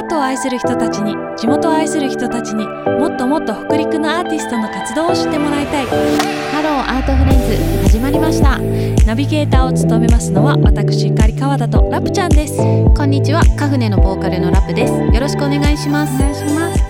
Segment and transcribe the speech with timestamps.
[0.00, 5.86] アートを愛する人たちに地元を愛する人たちにもっともっと北陸のアーティストの活動を知ってもらいたい。
[5.86, 8.58] Hello Art Friends 始まりました。
[9.06, 12.56] ナビゲーターを務めますのは私ゆかり川田とラプちゃんです。
[12.96, 14.92] こんにちはカフネのボーカルのラプです。
[14.94, 16.14] よろしくお願いします。
[16.14, 16.82] お願いします、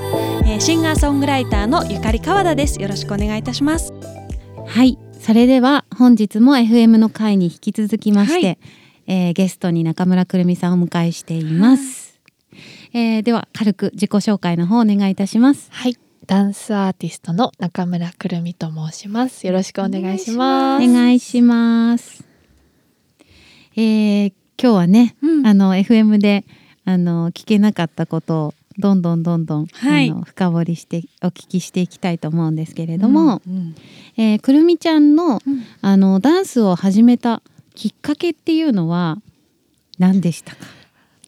[0.46, 2.80] えーシンガーソングライターのゆかり川田です。
[2.80, 3.92] よろしくお願いいたします。
[4.66, 8.58] はいそれでは本日も FM の会に引き続きまして、はい。
[9.08, 12.09] えーゲストに中村くるみさんをお迎えしています、
[12.92, 15.68] えーでは軽く自己紹介の方お願いいたします。
[15.70, 19.46] はい、ダンスアーティストの中村くるみと申します。
[19.46, 20.84] よろしくお願いします。
[20.84, 22.24] お願いします。
[23.76, 25.46] えー今日はね、うん。
[25.46, 26.44] あの FM で
[26.84, 30.10] あの聞けなかったことをどんどんどんどん、はい。
[30.10, 33.74] あの深掘りしてお聞きしていきたいと思うんですけれども、うん。
[34.18, 35.62] えーくるみちゃんのうん。
[35.80, 37.40] あのダンスを始めた
[37.74, 39.16] きっかけっていうのは
[39.98, 40.66] 何でしたか？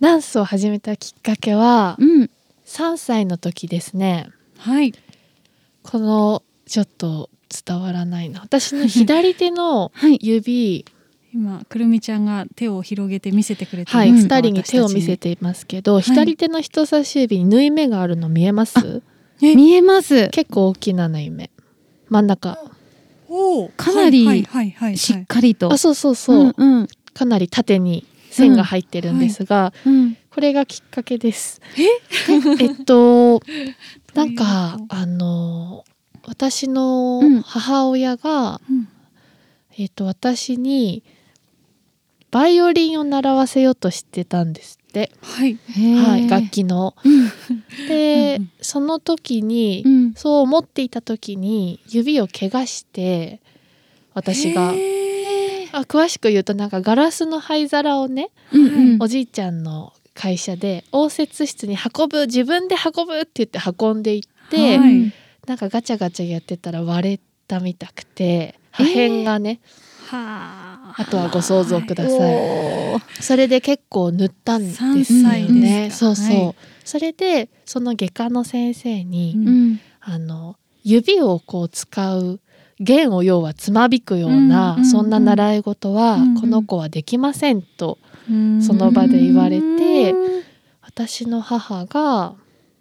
[0.02, 2.30] ダンスを始めたきっかけはうん、
[2.66, 4.30] 3歳の時ですね。
[4.58, 4.92] はい
[5.84, 7.30] このちょっと
[7.66, 8.40] 伝わらないな。
[8.40, 10.18] 私の左手のはい。
[10.20, 10.84] 指、
[11.32, 19.02] 今くるみちゃんが手を広げて見せてくれてはい、うん二人に手を見せていますけど、左手の人差し指に縫い目があるの見えます？
[19.40, 19.54] え？
[19.54, 20.30] 見えます。
[20.30, 21.50] 結構大きな縫い目。
[22.08, 22.58] 真ん中。
[23.28, 25.72] おーかなりはいはいはいはいしっかりと。
[25.72, 26.54] あ、そうそうそう。
[26.56, 30.16] うんうんかなり縦に線が入ってるんですが、うん。
[30.34, 31.60] これがきっかけです。
[31.78, 33.42] えっと
[34.14, 35.84] なんかあの
[36.26, 38.88] 私のうん母親が、うん
[39.78, 41.02] えっと私に
[42.30, 45.58] バイオリンを習わせようとしてたんですって、はい
[45.96, 46.48] はい、楽。
[46.48, 46.94] 器の。
[47.04, 47.30] うん
[47.88, 50.14] で、うんうんその時に、うん。
[50.14, 53.40] そう思っていた時に指を怪我して
[54.14, 54.72] 私が
[55.72, 59.02] あ詳しく言うとなんかガラスの灰皿をねうんうん。
[59.02, 65.12] おじいちゃんの会社で応接室に運ぶ自分で運ぶって言って運んでいって、はい。
[65.46, 69.60] なんかガチャガチャやってたら割れたみたくて破片がね、
[70.06, 71.04] はあ。
[71.10, 73.22] とはご想像ください、おー。
[73.22, 76.54] それで結構塗ったんですよ3歳ですねかそうそう、はい。
[76.84, 79.80] それでその外科の先生に、うんうん。
[80.00, 82.40] あの指をこう使う
[82.82, 87.98] 弦を要はつまびくような、そんな習い事はこの子はできませんと
[88.30, 88.62] うん。
[88.62, 90.42] その場で言われてうん
[90.84, 92.34] 私の母が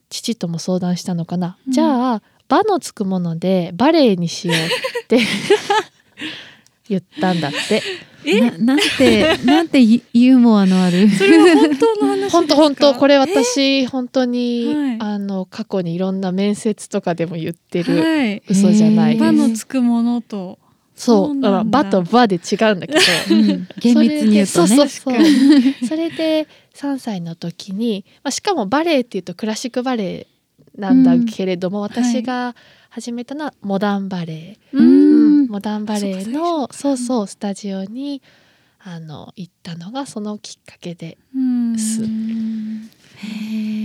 [0.10, 1.74] 父とも相談したのかな、うん。
[1.74, 4.58] じゃあ「場のつくものでバレエにしよう」
[5.06, 5.20] って
[6.92, 7.82] 言ったんだって。
[8.24, 8.40] え？
[8.42, 11.10] ななんてなんてユユーモアのある。
[11.10, 12.94] それは本当の話本当本当。
[12.94, 14.98] これ私本当に、はい。
[15.00, 18.44] あの過去にいろんな面接とかでも言ってる、はい。
[18.48, 19.14] 嘘じゃない。
[19.14, 20.60] です場のつくものと。
[20.96, 21.28] そう。
[21.30, 21.60] そうだ。
[21.60, 23.00] あ場と場で違うんだけど。
[23.32, 23.68] うん。
[23.80, 24.68] 厳密に言うとね。
[24.68, 25.14] それでそうそうそう。
[25.14, 30.28] 確 それで3歳の時に、まあ、しかもバレエっていうとクラシックバレエ
[30.78, 32.56] なんだけれども、私が
[32.90, 35.21] 始めたのはモダンバレエ、ううんん。
[35.52, 38.22] モダンバレエそのそうそうスタジオに
[38.80, 41.18] あの行ったのがそのきっかけで。
[41.36, 41.78] うん。
[41.78, 42.02] す。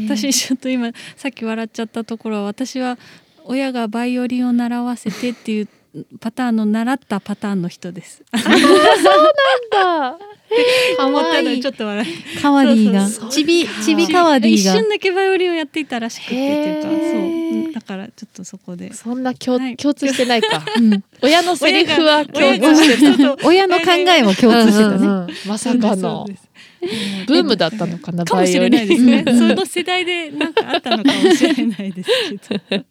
[0.07, 2.99] 私ちょっと今さっき笑っちゃったところは私は
[3.45, 5.69] 親がバイオリンを習わせてっていう
[6.21, 8.23] パターンの習ったパターンの人です。
[8.33, 8.39] だ。
[9.71, 10.19] か
[11.07, 13.85] 思ったのちょっと笑いカワディがそうそうちびそう。
[13.85, 17.21] ちびカワデ一ィが瞬だけバイオリンをやっていたらしくてっていうかそう。
[17.21, 18.93] うんだからちょっとそこで。
[18.95, 19.77] そんな共,、はい。
[19.77, 20.65] 共通してないか。
[20.77, 21.05] うん。
[21.23, 24.97] 親のセリフは共通してた親の考えも共通してたね。
[24.97, 25.29] うんうんうん。
[25.47, 26.27] まさかの。
[27.27, 29.25] ブームだったのかなかもしれないですね。
[29.27, 32.11] その世代でなんかあったのかもしれないです
[32.49, 32.85] けど。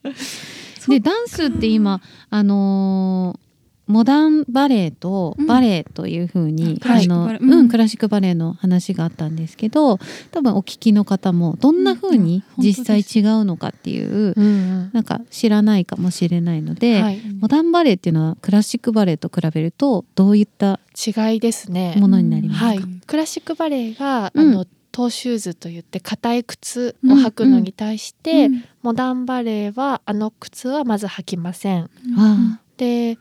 [0.87, 3.45] でダンスって今あのー
[3.87, 5.45] モダンバレエとうん。
[5.45, 7.53] バレエというふうに、クラシックあのバレエうん。
[7.53, 9.99] うんクラシックバレエの話があったんですけど
[10.31, 14.89] 多分お聞きの方もどんなふうにうん実際違うのかっていう、うんうん。
[14.93, 21.95] なんか知らないかもしれないので、はい、モダンバレエっていうのはクラシックバレエと比べるとどういった違いですね。
[21.97, 24.49] ものになりますか、はい、クラシックバレエが、うん。
[24.49, 24.65] あの
[24.95, 28.63] トーシューズといって硬い靴を履くのに対して、うん。
[28.81, 31.89] モダンバレエはあの靴はまず履きません。
[32.17, 33.17] あで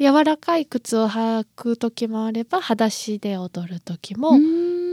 [0.00, 4.32] 柔らかい靴を履く時もあれば裸足で踊る時あも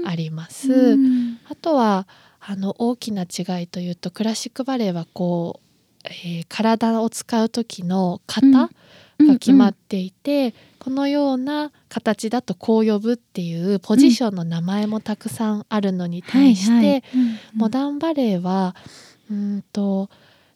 [0.05, 0.71] あります。
[0.71, 1.39] うん。
[1.49, 2.07] あとは
[2.39, 5.59] あの大きな違いというとクラシックバレエはこ
[6.05, 8.69] う、えー体を使う時の型
[9.17, 17.03] が決まっていて、このような形だとこう呼ぶっていうポジションの名前もたくさんあるのに対して、
[17.53, 18.75] モダンバレエは
[19.29, 20.09] うーんと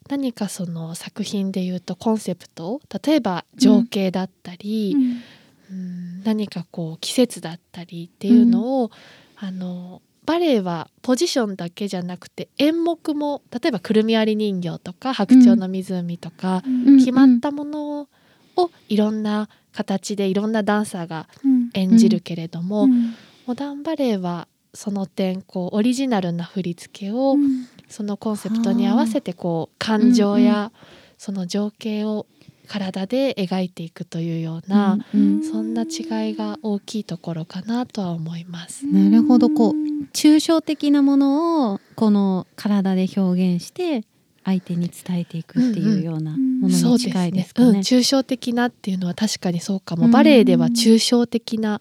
[0.08, 6.22] 何かその作品で言うとコンセプト例えば情景だったり、うん。
[6.24, 8.90] 何かこう季節だったりっていうのを、
[9.36, 18.08] あのバレエはポジションだけじゃなくて演目も例えばくるみ割り人形とか白鳥の湖とか、うん決まったもの
[18.56, 21.70] をいろんな形でいろんなダンサーがうん。
[21.74, 23.14] 演じるけれども、うん。
[23.46, 27.68] モダンバレエはその点こうオリジナルな振り付けをうん。
[27.88, 32.26] そのコンセプトに合わせてこう感情やうんその情景を
[32.68, 35.42] 体で描いていくというような、うん。
[35.42, 38.86] そんな違いが大きいところかなとは思います。
[38.86, 39.48] なるほど。
[39.50, 39.72] こう
[40.12, 44.04] 抽象的なものをこの体で表現して
[44.46, 47.78] 相手に伝えていくっていうようなものに近いですかうん、ね。
[47.80, 50.12] 抽象的なっていうのは確かにそうかも、うん。
[50.12, 51.80] バレエでは抽象的な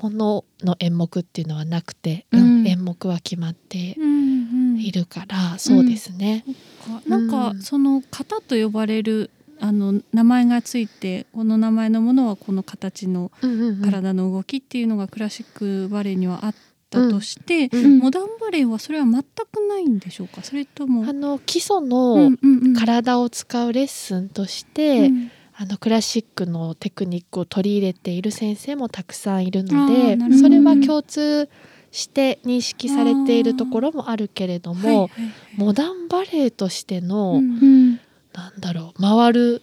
[0.00, 2.66] ものの演目っていうのはなくて、うんうん。
[2.66, 4.80] 演目は決まってうんうん。
[4.80, 6.44] いるから、そうですね。
[6.86, 7.02] か。
[7.06, 7.60] なんかうん。
[7.60, 13.82] その型と呼ばれるあの名前がついてこの名前のものはこの形のうんうんうん。
[13.82, 16.54] 体の動きっていうのがクラシックバレエにはあっ
[16.90, 17.98] たとして、うん。
[17.98, 19.24] モダンバレエはそれは全く
[19.68, 20.42] ないんでしょうか？
[20.42, 21.08] それとも。
[21.08, 22.74] あの基礎うんのうんうん。
[22.74, 25.30] 体を使うレッスンとして、うん。
[25.60, 31.48] あのクラシックのテクニックを取り入れている先生もたくさんいるのでそれは共通
[31.90, 35.10] して認識されているところもあるけれども、はいはいはい。
[35.56, 38.00] モダンバレエとしての、うんうん。
[38.32, 39.62] なんだろう回る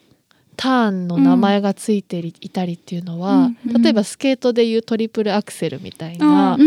[0.56, 6.66] ターンの名前がついていたりっていうのは、うん例えばスケートでいうトリプルアクセルみたいな、あうんう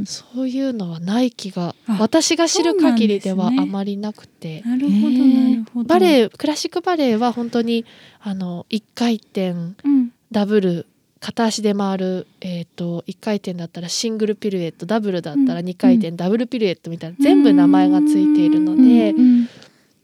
[0.00, 0.06] ん。
[0.06, 4.62] そういうのはない気があ私が知る限りではあまりなくて。
[4.62, 5.88] なるほどなるほど。
[5.88, 7.84] バレエクラシックバレエは本当に
[8.20, 10.12] あの1回転うん。
[10.30, 10.86] ダブル
[11.20, 19.48] 片足で回る、えー、と1回転だったらシングルピルエットダブルだったら2回転、ダブルピルエットみたいな全部名前がついているので、うん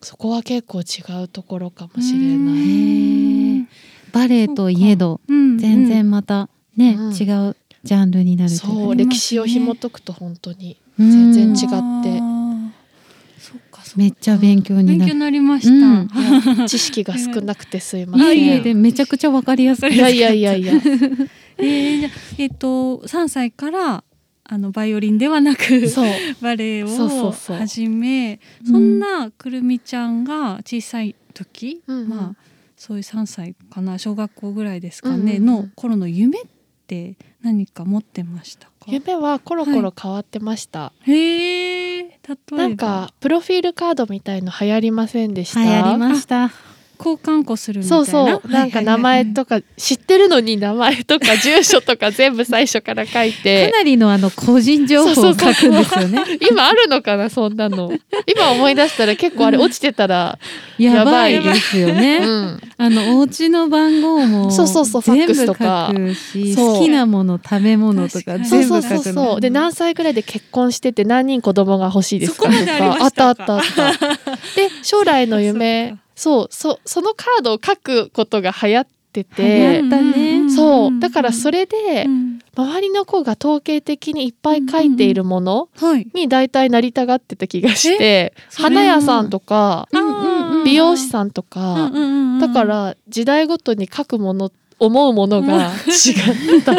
[0.05, 3.67] そこは結構違うところかもしれない。
[4.13, 7.13] バレエといえどうん全然またね、うん。
[7.13, 9.05] 違うジャンルになるそうね。
[9.05, 11.33] 歴史を紐解くと本当にうん。
[11.33, 12.45] 全然違って。
[13.97, 14.99] めっちゃ勉強になる。
[14.99, 15.21] 勉強に。
[15.21, 15.69] なりまし
[16.59, 18.81] た、知識が少なくてすいまいせん。
[18.81, 20.73] めちゃくちゃわかりやすいいやいやいやいや。
[21.59, 24.03] えーじゃあえっ、と3歳から
[24.47, 25.63] あのバイオリンではなく。
[26.41, 32.35] バレエを始めうんそんなくるみちゃんが小さい時、うんうんまあ
[32.77, 36.45] そういう3歳かな小学校ぐらいですかね、うんうんうんの頃の夢っ
[36.87, 38.73] て何か持ってましたか？
[38.89, 40.93] 夢はコロコロ変わってました。
[41.01, 45.63] へえ例えばなんかプロフィールカードみたいの流行りませんでした？
[45.65, 46.51] 流行りました。
[47.05, 48.51] 交換庫するみたいそなうそう。
[48.51, 56.23] なんか名前とか知ってるのに名前とか 住所とか全部最初から書いかてなりのあの個人情報を書くんですよね。
[56.51, 57.93] 今あるのかなそんなの。
[58.27, 60.39] 今思い出したら結構あれ落ちてたら、
[60.79, 61.43] やばい。
[61.43, 62.19] ですようね。
[62.25, 65.93] ん、あのお家の番号もそうそうそうファックスとか。
[66.57, 73.93] 好きなもの食べ物とか全そう部書くそうそうそうで何歳ぐらいで結婚してて何人子供が欲しいですかそこまであったあったあった。
[74.57, 79.83] で将来の夢そうそそのカードを書くことが流行ってて。
[79.83, 80.51] ね。
[80.51, 80.99] そう。
[80.99, 82.35] だからそれでうん。
[82.57, 86.07] 周りの子が統計的にいっぱい書いているものはい。
[86.15, 89.89] に大体なりたがってた気がして花屋さんとか
[90.65, 91.91] 美容師さんとか
[92.41, 96.75] だから時代ごとに書くもの思うものが違った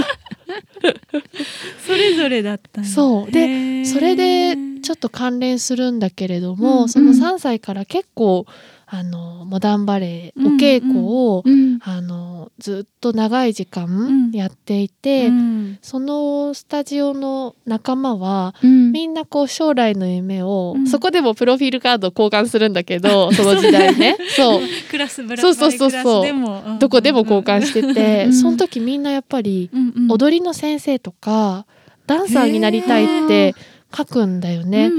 [1.85, 3.31] それぞれだったそう。
[3.31, 8.45] でそれでちょっと関連するんだけれども、うんその3歳から結構
[8.87, 11.79] あのモダンバレエお稽古を、うん。
[11.81, 14.31] あのずっと長い時うん。
[14.31, 15.79] 間やっていて、うん。
[15.81, 18.91] そのスタジオの仲間はうん。
[18.91, 20.87] みんなこう将来の夢を、うん。
[20.87, 24.17] そこでもプロフィールカードを交換するんだけど その時代ね。
[24.35, 24.61] そう。
[24.89, 26.21] クラスブラそうそうそうそう。
[26.21, 26.63] バレエクラスでも。
[26.67, 26.79] うん。
[26.79, 28.33] どこでも交換してて、うん。
[28.33, 30.11] その時みんなやっぱりうんうん。
[30.11, 31.65] 踊りの先生とか
[32.07, 33.55] ダンサーになりたいって
[33.95, 34.91] 書くんだよね。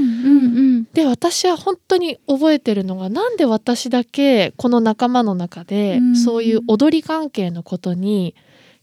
[0.92, 6.16] で私は本当に覚えてるのがなんで私だけこの仲間の中で、うん。
[6.16, 8.34] そういう踊り関係のことに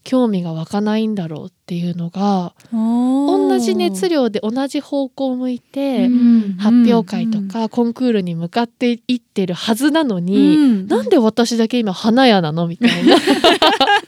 [0.04, 10.86] 興味が湧かないんだろうっていうのが同じ熱量で同じ方向を向いて、うん発表会とかコンクールに向かっていってるはずなのに、うん。
[10.86, 12.68] なんで私だけ今花屋なの？
[12.68, 13.16] みたいな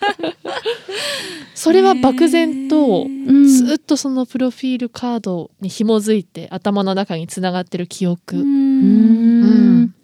[1.55, 9.95] それは漠然とうんずっとそのプロフィールカードに紐づいて頭の中につながってる記憶、ううん。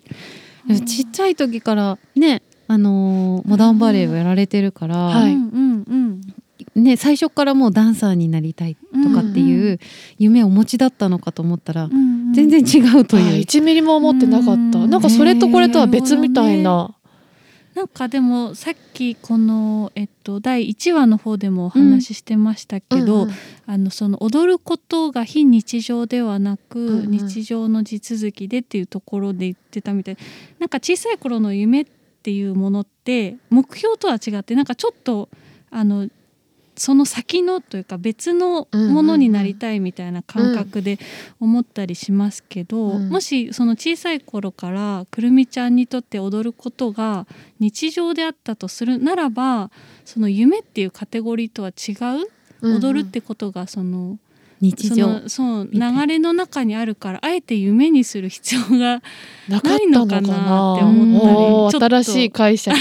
[0.87, 5.35] ちっちゃい時からねあのーモダンバレエをやられてるから、はい。
[5.35, 6.21] うんうん
[6.75, 9.79] ね、最初からもうダンサーになりたいとかっていう
[10.19, 13.27] 夢をお持ちだったのかと思ったら、うん全然違うとあいう。
[13.43, 14.79] 1ミリも思ってなかった。
[14.79, 16.95] うんなんかそれとこれとは別みたいな
[17.75, 23.35] なんかでもさっきこの、えっと、第1話の方でもお話ししてましたけど、うんうん。
[23.67, 27.11] あのその踊ることが非日常ではなく、うんうん。
[27.11, 30.17] 日常の地続きでっていうところで言ってたみたい。
[30.59, 31.87] なんか小さい頃の夢っ
[32.23, 35.29] ていうものって目標とは違ってなんかちょっと
[35.71, 36.09] あの
[36.77, 40.99] その先のというか別のものになりたいみたいな感覚で
[41.41, 43.09] 思ったりしますけど、うん。
[43.11, 47.27] もしその小さい頃からくるみちゃんにとって踊ることが
[47.61, 49.71] 日常であったとするならば
[50.05, 54.22] その夢っていうカテゴリーとは違う踊るってことがそのそ
[54.63, 55.09] 日常。
[55.09, 59.03] のそう流れの中にあるからあえて夢にする必要が
[59.49, 60.23] なかったのかな。
[60.23, 62.77] ないのかなって思ったり新しい解釈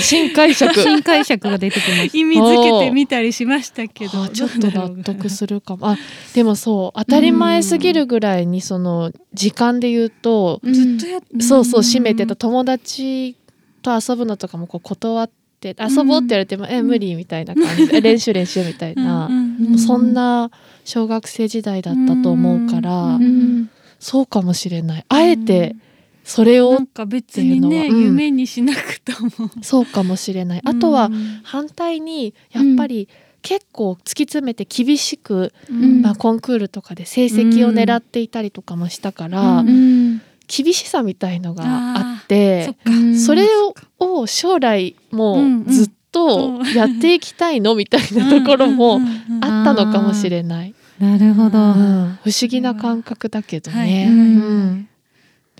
[0.00, 0.74] 新解釈。
[0.74, 4.24] 新解釈が出てきまし意味づけてみたりしましたけど。
[4.24, 5.88] あちょっと納得すするかも。
[5.88, 5.96] あ
[6.34, 10.72] でもそう当たり前すぎるぐらいにその時間で言うと、た。
[10.72, 13.36] ずっとやっそうそう閉めてた友達
[13.82, 19.36] と遊ぶのとかもこう断って遊ぼうって言われても、え無理みたいな感じで、え練習練習みたいな、うんう
[19.70, 19.78] んうん。
[19.78, 20.50] そんな
[20.84, 25.04] 小学生時代だったと思うから、うんうんそうかもしれない。
[25.08, 25.74] あえて
[26.22, 26.86] それを、っ
[27.22, 28.02] ていうのはうん。
[28.02, 29.12] 夢にしなくと
[29.42, 29.50] も。
[29.62, 30.62] そうかもしれない。
[30.64, 33.08] あとはうん反対にやっぱり
[33.42, 36.02] 結構突き詰めて厳しく、うん。
[36.02, 39.68] まあ、コンクールとかで成績を狙っていたりとかもしたから、うん。
[39.68, 42.74] うん厳しさみたいのがあっそて
[43.16, 45.64] それをを将来もうんうん。
[45.66, 49.44] ずっとやっていきたいのみたいなところもうんうんうんうん。
[49.44, 51.58] あったのかもしれない、なるほど。
[51.58, 52.18] うん。
[52.24, 54.22] 不思議な感覚だけどはいね、うんう
[54.70, 54.88] ん。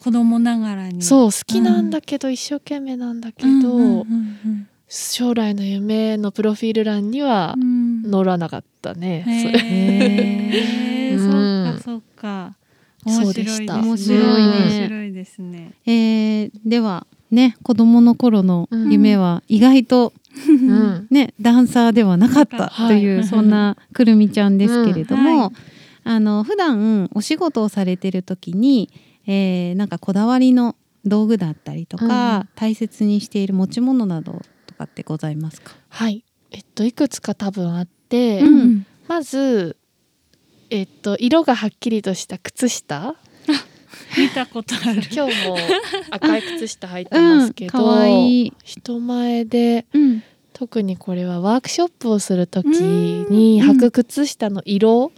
[0.02, 1.02] 子供ながらに。
[1.02, 8.11] そう好きなんだけど一生懸命なんだけど、うんうんうん将来の夢のプロフィール欄にはうん。
[8.11, 9.59] 載らなかったね、それ。
[9.62, 11.18] へー。
[11.21, 11.78] うん。
[11.78, 12.57] そうかそうか
[13.06, 13.76] そうでした。
[13.78, 15.72] 面白い面白いね面白いですね。
[15.86, 20.12] えーではね子供の頃の夢は意外と
[20.46, 21.06] うん。
[21.10, 23.26] ねダンサーではなかったという、はい。
[23.26, 25.38] そんなくるみちゃんですけれども、うん。
[25.40, 25.52] はい。
[26.04, 28.90] あの普段お仕事をされてる時に、
[29.26, 32.48] えーなんかこだわりの道具だったりとか、うん。
[32.54, 36.24] 大切にしている持ち物などとかってございますか、はい。
[36.50, 38.86] えっといくつか多分あって、うん。
[39.08, 39.76] まず
[40.70, 43.14] えっと色がはっきりとした靴下？
[44.18, 45.02] 見たことある。
[45.10, 45.56] 今日も
[46.10, 50.22] 赤い靴下履いてますけど、かわいい、人前でうん。
[50.52, 55.12] 特にこれはワークショップをする時に履く靴下の色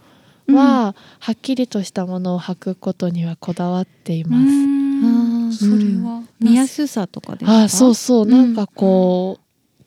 [0.49, 4.43] は、はっきりとしたものを履くことにはこだわっています。
[4.45, 5.53] うん。
[5.53, 5.73] それ
[6.05, 6.23] は。
[6.41, 7.63] 見やすさとかですか？
[7.65, 9.40] あそうそう、うんなんかこう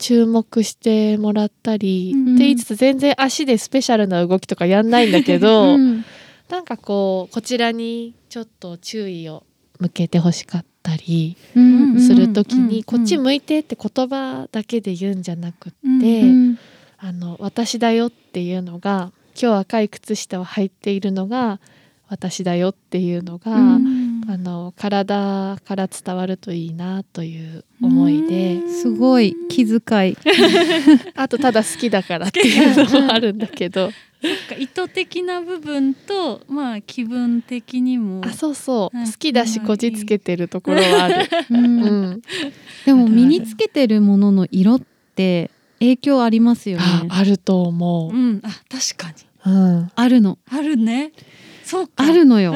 [0.03, 2.35] 注目してもらったり、うん。
[2.35, 6.03] って言いつつ全然足でスペシャルな動きとかやんないんだけど、 うん。
[6.49, 9.43] なんかこうこちらにちょっと注意を
[9.79, 12.01] 向けてほしかったりうん。
[12.01, 12.83] する時に、うん。
[12.83, 16.01] こっち向いてって言葉だけで言うんじゃなくって、うん。
[16.01, 16.57] うん。
[16.97, 21.61] あの私だよっていうのが今日赤い靴下を履いているのが
[22.09, 30.17] 私だよっていうのが、うんあの体から伝わるといいなという思いで、すごい気遣い。
[31.15, 33.91] あとただ好きだからっていうのもあるんだけど。
[34.57, 38.21] 意図的な部分とまあ気分的にも。
[38.25, 41.29] あそうそう、うん好きだしこじつけてるところはある。
[41.49, 41.83] うん。
[41.83, 42.21] うん、
[42.85, 44.81] でも身につけてるものの色っ
[45.15, 46.83] て影響ありますよね。
[47.09, 48.15] ああると思う。
[48.15, 48.41] うん。
[48.43, 49.15] あ確かに。
[49.45, 50.37] うん、あるの。
[50.49, 51.11] あるね
[51.63, 51.93] そうか。
[51.97, 52.53] あるのよ。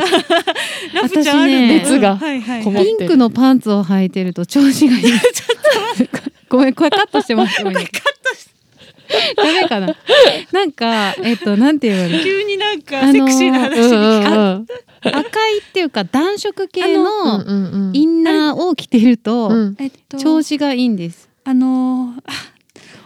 [0.93, 1.67] ラプちゃんあるね。
[1.67, 5.03] 私ね熱がはいはいこもってピンクのパンツを履いてると調子がいい。
[6.49, 7.85] ごめんこれカットしてますよね
[9.35, 9.95] ダメかな。
[10.51, 19.75] なんかえっとなんて言われる急になんかあのーセクシーな話に聞か赤いっていうか暖色系のうんうんうんインナーを着てるとうん。
[19.79, 21.29] えっと調子がいいんです。
[21.43, 22.31] あのーあ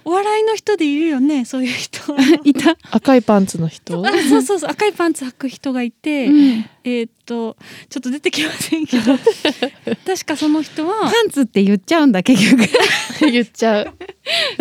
[0.03, 2.15] お笑いの人でいるよねそういう人。
[2.43, 4.05] いた、赤いパンツの人？
[4.05, 6.65] あそうそうそう赤いパンツ履く人がいて、うん。
[6.83, 7.55] えーっと
[7.89, 9.17] ちょっと出てきませんけど。
[10.05, 12.63] 確かその人はパンツって言っちゃうんだ結局。
[13.31, 13.93] 言っちゃう。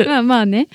[0.04, 0.68] まあまあね。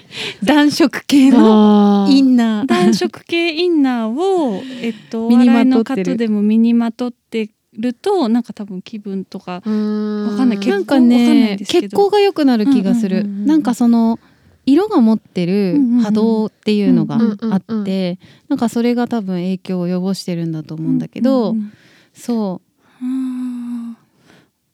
[0.44, 2.66] 暖色系のインナー。
[2.66, 10.60] 暖色系インナーを、えっと、お笑いの方でも身にまとってるとなんか多分気分とかわかんない。
[10.60, 11.90] なんかわかんないねですけど。
[11.90, 14.20] 血行が良くなる気がする、なんかその
[14.66, 17.18] 色が持ってる波動っていうのが
[17.52, 18.20] あって
[18.50, 21.74] なんかそれが多分影響を及ぼしてるんだと思うんだけど、うんうん
[22.14, 22.62] そ
[23.02, 23.06] う。
[23.06, 23.98] ん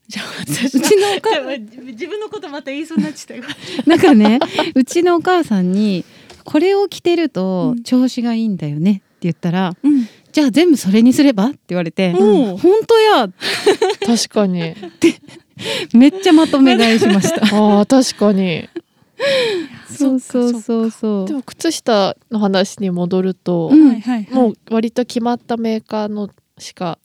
[0.08, 3.44] じゃあう私うちのお母自分のことまた言いそうになっちゃったよ。
[3.88, 4.40] なんかね
[4.76, 6.06] うちのお母さんに
[6.44, 7.84] これを着てるとうん。
[7.84, 13.28] 調子がいいんだよねって言ったら、うん、じゃあ全部それにすればって言われて、おう本当や。
[14.06, 14.76] 確かに。
[15.94, 17.42] めっちゃまとめ買いしました。
[17.44, 18.68] あー確かに
[19.90, 23.72] そうそうそうそうでも靴下の話に戻ると、
[24.32, 27.00] もう割と決まったメーカーのしか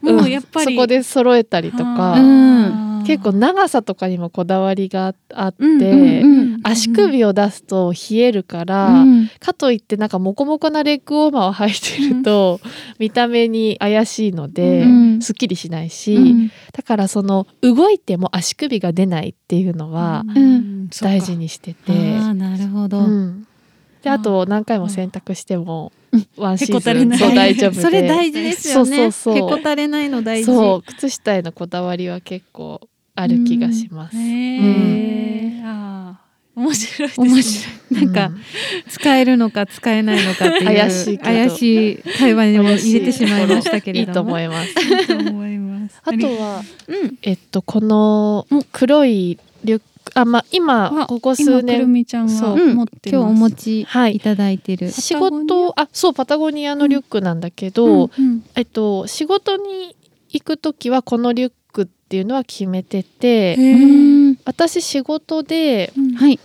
[0.00, 9.30] もうやっぱり、そこで揃えたりとうかん結構長さとかにもこだわりがあって、うんうん足首を出すと冷えるから、うん。
[9.40, 12.60] かといってなんかモコモコなレッグウォーマーを履いてると、
[12.98, 15.22] 見た目に怪しいので、うん。
[15.22, 16.50] すっきりしないし、うん。
[16.72, 20.67] だからその動いても足首が出ないっていうのはうん
[21.00, 21.92] 大事にしてて。
[22.18, 23.46] ああなるほど、うん。
[24.02, 25.92] であと何回も洗濯しても
[26.36, 27.18] ワンシーズンへこたれない。
[27.18, 27.80] そう大丈夫で。
[27.80, 28.96] それ大事ですよね。
[28.96, 29.36] そうそうそう。
[29.36, 30.46] へこたれないの大事。
[30.46, 32.80] そう靴下へのこだわりは結構
[33.14, 34.16] ある気がします。
[34.16, 37.28] へえ、ああ面白いですね。
[37.28, 38.06] 面白い。
[38.06, 38.30] なんか、
[38.88, 44.68] 使えるのか使えないのかっていう怪しい怪しい会話にも入れてしまいましたけれいいとども思います。
[44.68, 46.00] いいと思います。
[46.04, 47.18] あとはうん。
[47.22, 49.84] えっとこの黒いリュック
[50.20, 54.16] あまあ今あここ数今くる年みちゃん持ってます、今日お持ちはい。
[54.16, 59.96] いただいてる、仕パタゴニ事あそうパタゴニアのリュックなんだけど、うんえっと仕事に
[60.30, 63.56] 行く時はこのリュックっていうのは決めてて
[64.44, 66.14] 私仕事でうん。
[66.14, 66.40] はい。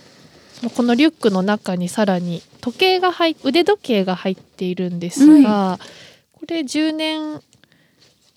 [0.74, 5.78] このリュックの中にさらに時計が入っ腕時計が入っているんですが、
[6.32, 7.42] これ10年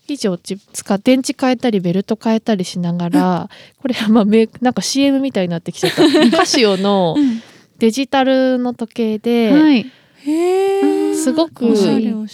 [0.07, 3.49] 以上じ使っ電池変えたりベルト変えたりしながら
[3.81, 4.25] これはまあ
[4.61, 6.37] なんか CM みたいになってきちゃった。
[6.37, 7.41] カシオのうん。
[7.79, 9.85] デジタルの時計で、はい。
[10.25, 11.75] へえすごく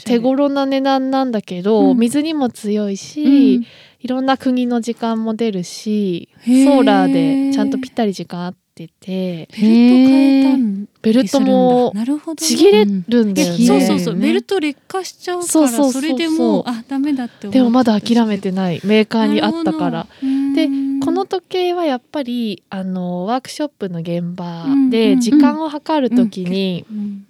[0.05, 1.97] 手頃な値段なんだけど、うん。
[1.97, 3.65] 水にも強いし、うん。
[4.03, 9.03] いろんな国の時間も出るしソーラーでちゃんとぴったり時間合ってて。
[9.03, 12.47] ベルト変えたんベルトもなるほどね。
[12.47, 13.65] ちぎれるんだよね。
[13.65, 18.81] そうそうそう、ねベルト劣化しちゃうからそれでもうあダメだってでもまだ諦めてない。
[18.83, 20.07] メーカーにあったから。
[20.55, 20.67] で
[21.03, 24.89] このと時計はやっぱりあのワークショップの現場うんうんうん。
[24.89, 26.85] で時間を計る時に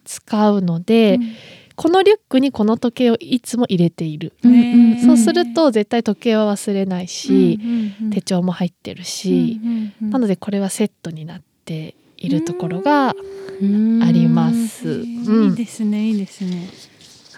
[0.05, 1.19] 使うので、
[1.75, 4.33] このリュックにこの時計をいつも入れている、
[5.05, 7.59] そうすると絶対時計は忘れないし、
[8.11, 9.59] 手帳も入ってるし、
[10.01, 13.13] なのでこれはセットになっているところが
[13.61, 14.03] うん。
[14.03, 14.89] あります。
[14.89, 15.49] うん。
[15.51, 16.69] いいですねいいですね。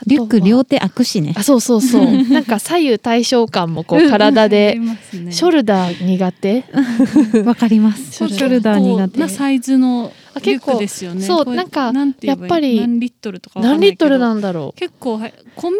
[0.05, 1.33] リュック両手開くしね。
[1.38, 2.05] あそうそうそう。
[2.29, 4.77] なんか左右対称感もこう体で、
[5.31, 6.63] ショルダー苦手？
[7.43, 8.12] わかります。
[8.12, 9.19] シショョルダー苦手。
[9.19, 11.21] なサイズの結構クですよね。
[11.21, 14.79] そうなんかやっぱり何リットルとか何リットルなんだろう。
[14.79, 15.77] 結構は米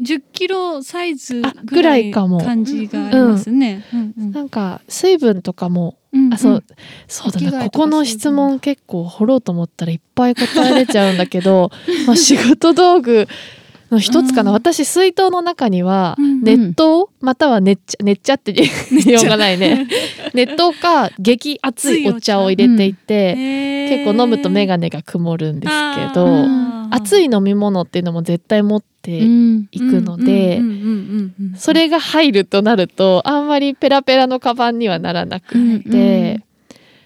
[0.00, 2.40] 10キロサイズあぐらいかも。
[2.40, 3.84] 感じがありますね。
[3.92, 4.32] うんうん。
[4.32, 6.64] なんか水分とかもうんあそう、
[7.08, 7.64] そうだな。
[7.64, 11.70] ここの質問結構掘ろうと思ったらいっぱい答えれちゃうんだけど
[12.06, 13.28] まあ仕事道具
[13.92, 14.56] の一つかな、うん。
[14.56, 16.42] 私水筒の中にはうんうん。
[16.42, 19.86] 熱湯または熱茶熱茶って言いようがないね。
[20.34, 26.46] 熱湯か激熱いお茶を入れていて、結構飲むと眼鏡が曇るんですけど
[26.90, 29.68] 熱いい飲み物っていうのも絶対持ってうん。
[29.70, 30.60] いくので、
[31.56, 36.42] それが入るとなるとあんまりペラペラのカバンにはならなくて、うん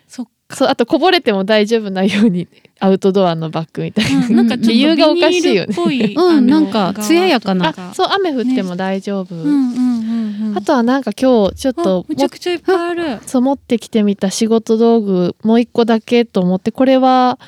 [0.09, 2.46] そっそうあとこぼれても大丈夫なように
[2.79, 7.75] アウトドアのバッグみたいな、うんなんかちょっと理由がおかしいよねうんなんか艶やかな。
[7.77, 10.59] あそう雨降っても大丈夫、うんうんうんうん。
[10.59, 13.21] あとはなんか今日ちょっとあめちゃくちゃいっぱいある。
[13.27, 17.39] そう持ってきてみた仕事道具もう一個だけと思ってこれは、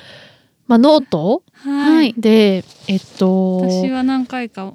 [0.66, 1.42] まあ、ノート？
[1.52, 2.14] はい。
[2.16, 4.72] でえっと私は何回か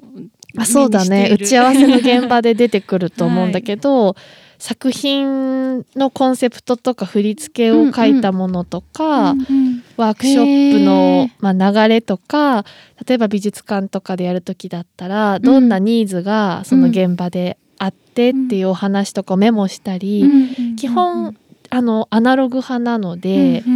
[0.56, 1.30] あそうだね。
[1.32, 4.14] 打ち合わせの現場で出てくると思うんだけど、
[4.58, 12.64] 作品のコンセプトとか振り付けを書いたものとか、うんワークショップのまあ、流れとか
[13.06, 21.36] 例えば美術館とかでやる時だったらどんなニーズがその現場であってっていうお話とかをメモしたり、うん基本
[21.70, 23.68] あのアナログ派なので、あ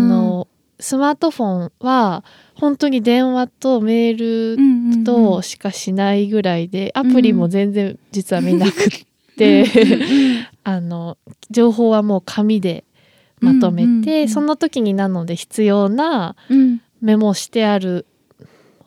[0.00, 0.48] の
[0.80, 2.24] スマートフォンは
[2.54, 9.64] 本当に電話とメールとしかしないぐらいで、アプリも全然実は見なくって、
[10.64, 11.18] あの
[11.50, 12.84] 情報はもう紙で
[13.40, 16.80] まとめて、うんうんうんその時になので必要なうん。
[17.02, 18.06] メモしてある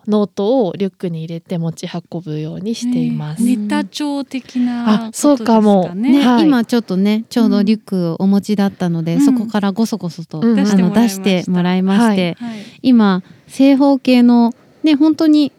[0.08, 3.42] ノートをリュックに入れて持ち運ぶようにしています。
[3.42, 3.56] ね。
[3.56, 5.94] ネタ帳的なあそうかも。
[5.94, 6.44] ねね、はい。
[6.44, 9.20] 今ちょっとねちょうどリュックをお持ちだったので、うん。
[9.20, 10.58] そこからごそごそと、うん。
[10.58, 12.58] あの出しててもらいまして、ははい。
[12.82, 15.52] 今正方形のね本当に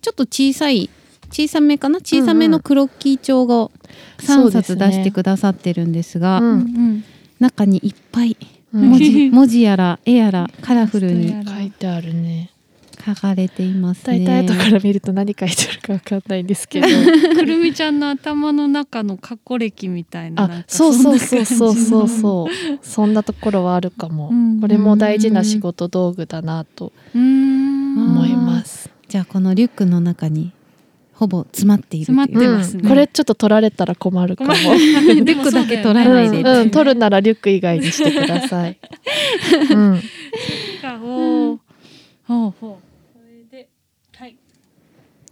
[0.00, 0.88] ちょっと小さい
[1.30, 1.98] 小さめかな？
[1.98, 3.70] 小さめのクロッキー帳を
[4.18, 4.80] 3そうですね。
[4.80, 7.04] 冊出してくださってるんですがうんうん
[7.44, 8.36] 中にいっぱい
[8.72, 8.90] うん。
[8.90, 12.50] 文字 文字やら絵やらカラフルに書いてあるね。
[13.04, 14.24] 書かれていますね。
[14.24, 16.86] 大体後から見ると何書いてるかわかんないんですけど。
[17.36, 22.78] くるみちゃんの頭の中の過去歴みたいなあかそうそうそうそうそううそう。
[22.80, 24.60] そんなところはあるかも、うん。
[24.60, 27.98] これも大事な仕事道具だなとうーん。
[27.98, 30.52] 思います、じゃあこのリュックの中に
[31.14, 32.82] ほぼ詰まっている詰まってますね。
[32.82, 34.52] うんこれちょっと取られたら困るかも。
[34.52, 36.42] リュックだけ取らないでう。
[36.42, 38.78] んうん、取るならリュック以外にしてください、
[39.70, 40.00] うん、
[40.82, 40.98] か。
[40.98, 41.60] ほう
[42.26, 43.12] ほうほう。
[43.12, 43.68] それで
[44.16, 44.36] はい。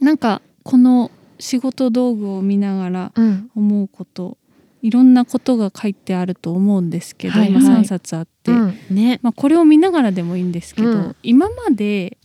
[0.00, 3.50] なんかこの仕事道具を見ながらうん。
[3.54, 4.38] 思うこと
[4.82, 7.62] いろんなことが書いてあると思うんですけど、はいはい。
[7.62, 8.78] 今3冊あって、うん。
[8.90, 9.20] ね。
[9.22, 11.16] まあ、これを見ながらでもいいんですけど、うん。
[11.22, 12.18] 今まで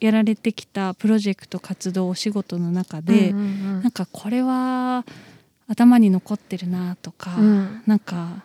[0.00, 5.04] やられてきたプロジェクト活動お仕事の中で、うんうんなんかこれは
[5.68, 7.82] 頭に残ってるなとか、うん。
[7.86, 8.42] なんか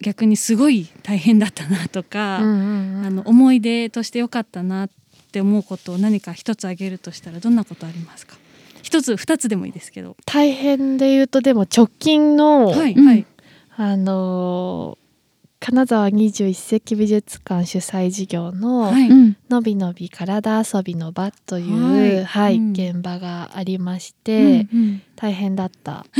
[0.00, 3.06] 逆にすごい大変だったなとか、うんうんうん。
[3.06, 4.90] あの思い出としてよかったなっ
[5.32, 8.36] て思うことを何か一つ挙げるとしたらどんなことありますか？
[8.82, 10.16] 一つ二つでもいいですけど。
[10.24, 12.94] 大変で言うとでも直近の、うんはい。
[12.94, 13.26] はい。
[13.76, 15.09] あのー
[15.60, 19.08] 金沢21世紀美術館主催事業のはい。
[19.10, 19.36] うん。
[19.50, 26.06] 「のびのび体遊びの場」という、はいはいうん現場がありまして、うんうん大変だった。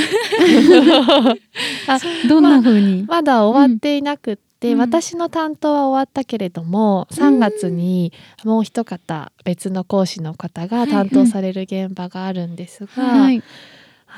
[1.88, 1.98] あ
[2.28, 3.04] どんな風に？
[3.08, 8.12] まだ終わっていなくって、うん私の担当は終わったけれども3月に
[8.44, 13.42] もう一方別の講師の方が担当される現場があるんですが、はい。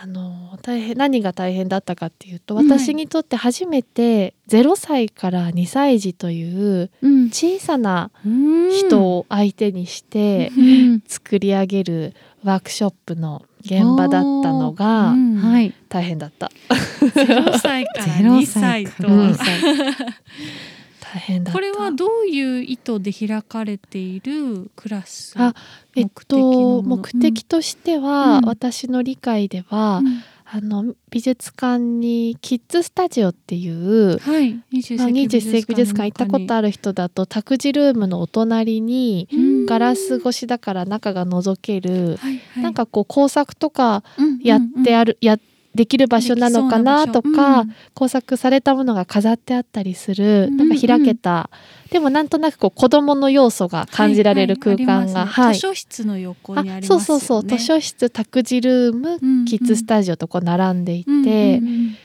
[0.05, 7.27] あの大変何が大変だったかっていうとはい私にとって初めて0歳から2歳児といううん。
[7.31, 11.03] 小さなうん人を相手にしてうん。
[11.07, 15.73] 作り上げるワークショップの現場だったのがうんはい。
[15.89, 16.51] 大変だった。
[16.99, 19.07] 0歳から0 2歳と。
[21.13, 25.35] から2歳大変だこれはどういう意図で開かれているクラス？
[25.37, 25.55] あ
[25.95, 28.45] えっ目的のと目的としては、うん。
[28.47, 30.23] 私の理解では、うん。
[30.55, 34.61] あの美術館にキッズスタジオっていうはい。
[34.71, 42.63] 20まあ20世紀美術館行ったことあある人だと託児ルームのお隣にるガラス越しだから中が覗ける、はいはい。
[42.63, 45.39] なんかこう工作とかうんやってある、や
[45.75, 47.75] できる場所なのかなとか、うん。
[47.95, 50.57] 工作されたものが飾ってあったりする、うん。
[50.57, 51.51] なんか開けた、
[51.91, 55.49] でもなんとなくこう子供の要素が感じられる空間が、はいはい。
[55.49, 57.05] ね図書室の横にありますよね。
[57.05, 57.49] そうそうそう。
[57.49, 61.27] 図書室託児ルーム、うんキッズスタジオとこう並んでいて、うんう
[61.59, 61.97] ん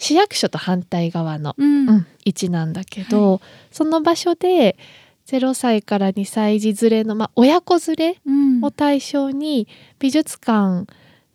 [0.00, 1.88] 市役所と反対側の、うん。
[1.88, 2.06] うん。
[2.24, 3.40] 位置なんだけど、
[3.72, 4.76] その場所で
[5.26, 8.64] 0歳から2歳児連れの、まあ、親子連れうん。
[8.64, 9.66] を対象に
[9.98, 10.86] 美術館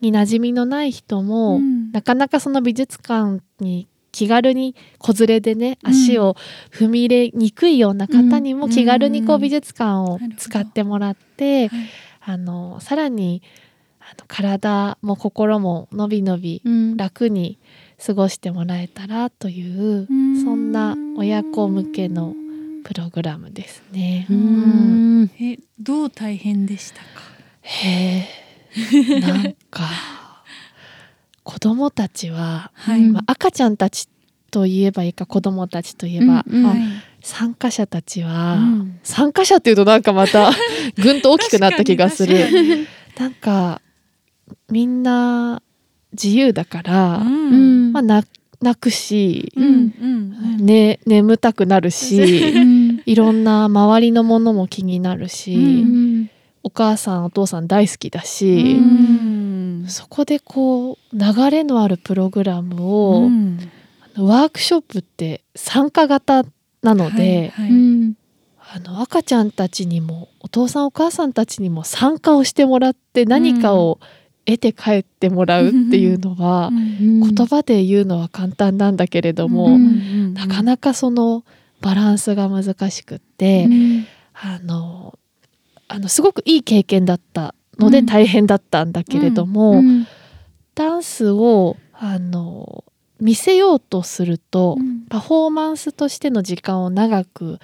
[0.04, 1.92] に馴染みのない人も、うん。
[1.92, 5.90] なかなかその美術館に気軽に子連れでねうん。
[5.92, 6.36] 足を
[6.72, 8.72] 踏み入れにくいような方にもうん。
[8.72, 11.80] 気軽にこううん美術館を使ってもらって、はい。
[12.26, 13.42] あのさらに
[14.00, 16.98] あの体も心ものびのびうん。
[16.98, 17.58] 楽に
[18.06, 22.36] 過ごしてもらえたらといううんそんな親子向けの
[22.84, 24.28] プログラムですね。
[24.30, 25.32] ううんん。
[25.40, 27.06] えどう大変でしたか？
[27.62, 28.28] へ
[28.76, 29.20] え。
[29.22, 29.84] なんか。
[31.44, 33.02] 子供たちは、はい。
[33.02, 34.08] うんまあ、赤ちゃんたち
[34.52, 36.66] と言えばいいか子供たちといえば、うんうん。
[36.68, 36.76] あ
[37.22, 39.00] 参加者たちは、うん。
[39.04, 40.52] 参加者っていうとなんかまた
[41.02, 42.88] ぐんと大きくなった気がする。
[43.18, 43.82] なんか
[44.70, 45.62] みんな
[46.12, 47.90] 自由だから、ううん。
[47.90, 47.94] ん。
[47.94, 48.24] まあ、な
[48.62, 50.06] 泣くし、うんう
[50.62, 53.02] んね、眠たくなるしうん。
[53.06, 56.30] いろんな周りのものも気になるし、うん
[56.64, 59.86] お母さんお父さん大好きだうし、ん。
[59.88, 62.82] そこでこう流れのあるプログラム
[63.14, 63.60] を、うん。
[64.18, 66.44] ワークショップって参加型
[66.82, 67.72] なので、はいはい。
[67.72, 68.14] うん。
[68.60, 74.00] あの赤ちゃんたちにもお父さんお母さんたちにも参加をしてもらって何かを
[74.46, 77.20] 得て帰ってもらうっていうのは、うん。
[77.22, 80.34] 言葉で言うのは簡単なんだけれども、うん。
[80.34, 81.44] なかなかその
[81.82, 84.06] バランスが難しくって、うん。
[84.34, 85.20] あの
[85.88, 88.06] あのすごくいい経験だったのでうん。
[88.06, 90.08] 大変だったんだけれども、うん。
[90.76, 92.84] ダンスをあの
[93.20, 95.06] 見せようとすると、うん。
[95.10, 97.60] パフォーマンスとしての時間を長く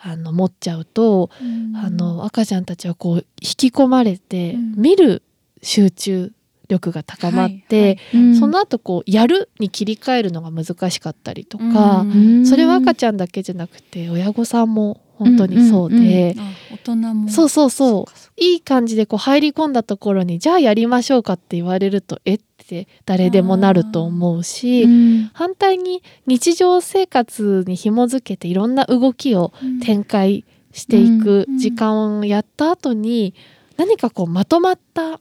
[0.00, 1.76] あの持っちゃうと、うん。
[1.76, 4.74] あの赤ちゃんたちはこう引き込まれて、うん。
[4.76, 5.22] 見る
[5.62, 6.32] 集中
[6.68, 7.98] 力が高まって、はいはい。
[8.16, 8.36] うん。
[8.36, 12.46] その後こうやるに切り替えるのが難しかったりとか、うん。
[12.46, 16.42] それは赤ちゃんだけじゃなくて親御さんも本当にそうで、あ
[16.74, 17.28] 大人も。
[17.28, 18.42] そうそうそう。
[18.42, 25.30] いい感じでこう入り込んだところにじゃあやりましょうかって言われるとえって誰でもなると思うし、うん。
[25.34, 33.34] 反対に日常生活に紐づけていろんな動きをうん展開していく時間をやった後に、
[33.76, 35.20] 何かこうまとまった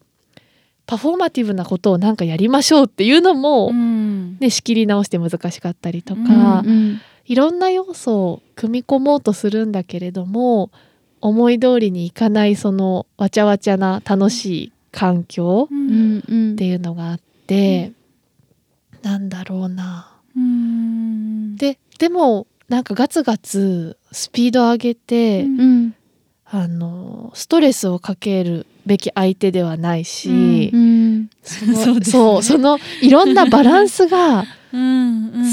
[0.86, 4.38] パフォーマティブなことをなんかやりましょうっていうのも、うん。
[4.40, 10.70] ね、仕切り直して難しかったりとか、うんいろんな要素を組み込もうとするんだけれども
[11.22, 16.18] 思い通りにいかないそのわちゃわちゃな楽しい環境ううん。
[16.18, 17.94] んうんっていうのがあって、
[19.02, 20.12] なんだろうな。
[20.36, 21.56] うん。
[21.56, 25.96] ででもなんかガツガツスピード上げて、うんうん。
[26.44, 34.46] あのストレスをかけるべき相手ではないし、うんう ですねそうそのいろんなバランスが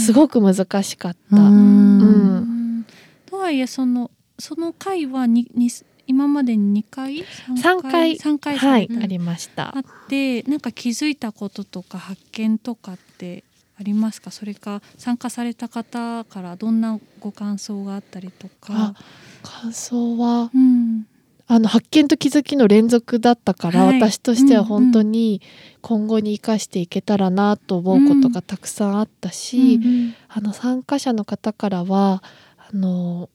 [0.05, 1.37] すごく難しかった。
[1.37, 2.87] うん。
[3.27, 5.71] とはいえそのその回はにに
[6.07, 7.25] 今までに2回？
[7.61, 8.59] 三回？3回。
[8.59, 9.77] されたはい、ありました。
[9.77, 9.81] あ。
[9.81, 13.45] ってなんか気づいたこととか発見とかって
[13.79, 14.31] ありますか？
[14.31, 18.73] それか参加された方からどんなご感想があったりとか？
[18.73, 18.95] あ。
[19.43, 21.07] 感想はうん
[21.51, 24.01] あの発見と気づきの連続だったから、はい。
[24.01, 24.69] 私としてはうんうん。
[24.69, 25.41] 本当に
[25.81, 32.23] 今後に生かしていけたらなと思うことがたくさんあったし、うんあの参加者の方からは
[32.59, 33.31] あの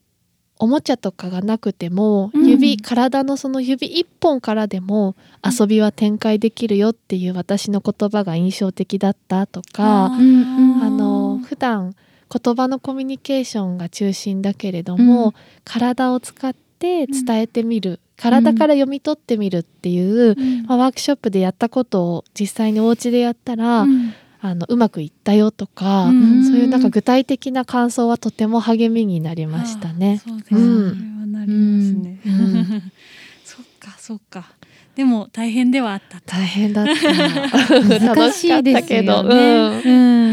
[0.60, 2.48] おもちゃとかがなくてもうん。
[2.48, 11.96] 指、体のその指一本からでも遊びは展開できるよっていう私の言葉が印象的だったとか、あの普段
[12.32, 15.34] 言葉のコミュニケーションが中心だけれども、うん。
[15.66, 24.14] 体を使って伝えてみる、体から読み取ってみるっていう、うんまあ、ワークショップでやったことを実際にお家でやったら、うん
[24.46, 30.22] あのうまくいったよとか、うんそういうなんか具体的な感想はとても励みになりましたね。
[30.22, 32.20] そうですね、うんそれはなりますね。
[32.26, 32.92] うん
[33.46, 34.52] そっかそっか。
[34.96, 36.24] でも大変ではあったと。
[36.26, 36.92] 大変だった。
[37.88, 39.82] 難楽しいですたけど、よね。
[39.86, 39.92] う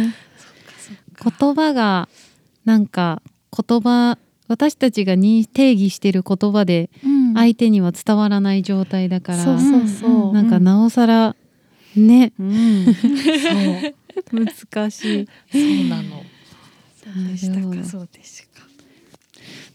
[0.09, 0.15] ん
[1.39, 2.09] 言葉が
[2.65, 3.23] なんか
[3.57, 4.19] 言葉
[4.51, 10.33] 私たちがに定義してる言葉でうん相手には伝わらない状態だから、そうそうそう。
[10.33, 11.37] なんかなおさら
[11.95, 12.91] ね、うん、そ
[14.33, 15.29] う 難しい。
[15.53, 16.25] そうなの。
[16.97, 18.67] そうでしたかそうでしたか。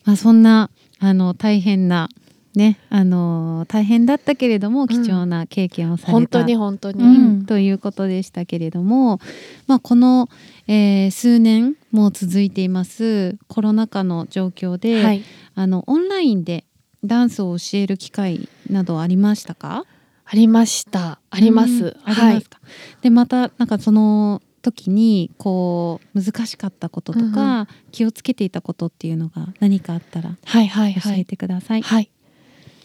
[0.03, 2.09] まあそんなあの大変な
[2.53, 7.03] ねあの大変だったけれども貴重な経験をされた、本当に本当に。
[7.03, 9.19] うんということでしたけれども、
[9.67, 10.29] まあ、この、
[10.67, 15.23] えー数年もう続いていますコロナ禍の状況で、はい。
[15.53, 16.65] あのオンラインで
[17.03, 19.85] ダンスを教える機会などありましたか？
[20.25, 21.19] ありました。
[21.29, 21.95] あります。
[22.03, 22.49] はいます。
[22.49, 22.59] か、
[23.01, 31.25] でまたなんかその時にこう難しかったこととか、うん気をつけていたことっていうのが何かあったら教えはい。
[31.25, 31.81] てください。
[31.83, 32.09] はい。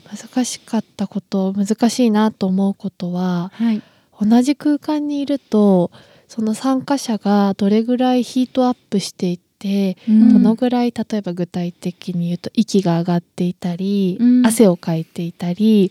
[0.04, 3.82] 難しかったこと、難しいなと思うことは、はい。
[4.20, 5.90] 同じ空間にいると、
[6.30, 10.32] その参加者がどれぐらいヒートアップしていって、うん。
[10.34, 14.46] どのぐらい例えば具体的に言うと息が上がっていたり、うん。
[14.46, 15.90] 汗をかいていたり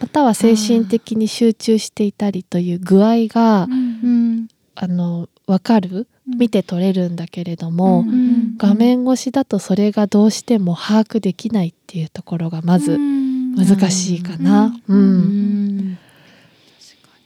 [0.00, 4.46] または精神的に集中していたりという具合が、うん。
[4.76, 6.06] あの分かる？
[6.38, 8.56] 見て取れるんだけれども、ん。
[8.58, 14.72] 画面越しだとそれがどうしても把握できないっていうところがまず難しいかな。
[14.86, 15.78] ううん。
[15.78, 15.98] ん。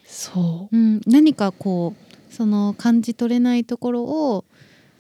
[0.06, 4.44] そうん、何かこうその感じ取れないところを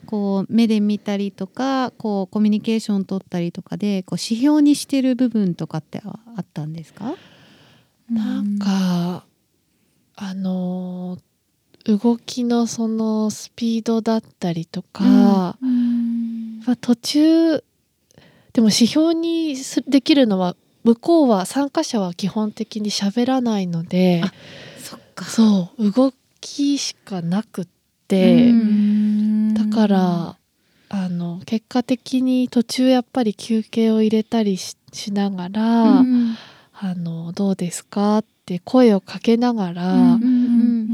[0.06, 7.14] こう目で見たりとかこうコミュニケーション取ったりとかでこう指標にしてる部分とかってああったんですか、
[8.10, 9.24] うなんか、
[10.16, 11.18] あの
[11.84, 16.60] 動きのそのスピードだったりとか、うん。
[16.66, 17.64] まあ途中
[18.52, 24.32] でも指標にすできるのは向こうは参加者は基本的に喋らないのであ
[24.78, 25.24] そっか。
[25.24, 26.12] そう動
[26.44, 27.66] きしかなくっ
[28.06, 29.54] て、うん。
[29.54, 30.36] だから
[30.90, 36.36] あの結果的に途中やっぱり休憩を入れたりししながら、うん。
[36.76, 40.26] あのどうですかって声をかけながらうんう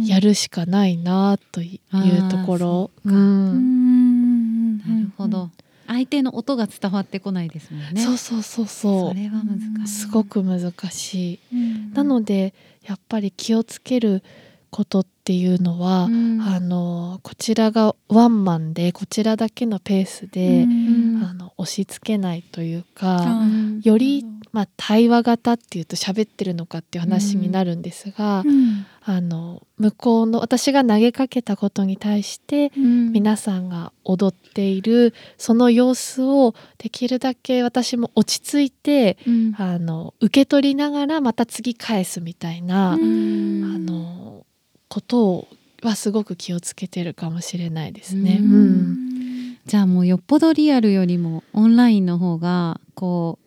[0.01, 2.91] んやるしかないなというところ。
[3.05, 5.51] ううんんなるほど。
[5.87, 8.01] 相手の音が伝わってこないですもんね。
[8.01, 9.09] そうそうそうそう。
[9.11, 9.93] それは難しい。
[9.93, 11.39] すごく難しい。
[11.53, 11.93] うん。
[11.93, 14.23] なのでやっぱり気をつける
[14.71, 16.40] ことっていうのは、うん。
[16.40, 21.22] あのこちらがワンマンでこちらだけのペースで、うん。
[21.22, 23.46] あの押し付けないというか、あ
[23.83, 28.87] より、まあ、対話型っていうと喋ってるのかっていう話になるんですが、うん。
[29.02, 33.12] あの向こうの私が投げかけたことに対してうん。
[33.12, 39.54] 皆さんが踊っているその様子をできるだけ私も落ち着いてうん。
[39.59, 43.74] あの受け取りながらまた次返すみたいな、うん。
[43.76, 44.46] あの
[44.90, 45.48] ことを
[45.83, 48.38] はすごく気をつけてるかもしれないですね。
[48.40, 49.53] ううん。
[49.53, 53.38] んじゃあもうよっぽどリアルよりもオンラインの方がこ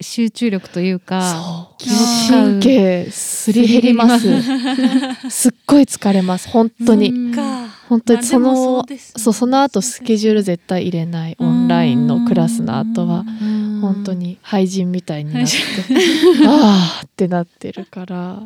[0.00, 1.78] う集中力というかそう。
[1.78, 1.94] 気を
[2.28, 4.28] 神経すり減ります。
[5.30, 7.12] すっごい疲れます本当に、
[7.88, 9.22] 本当にそのうですね。
[9.22, 11.36] そうその後スケジュール絶対入れない。
[11.38, 13.80] オンラインのクラスの後はうん。
[13.80, 18.42] 本当に 廃人みたいになって廃 あーってなってるから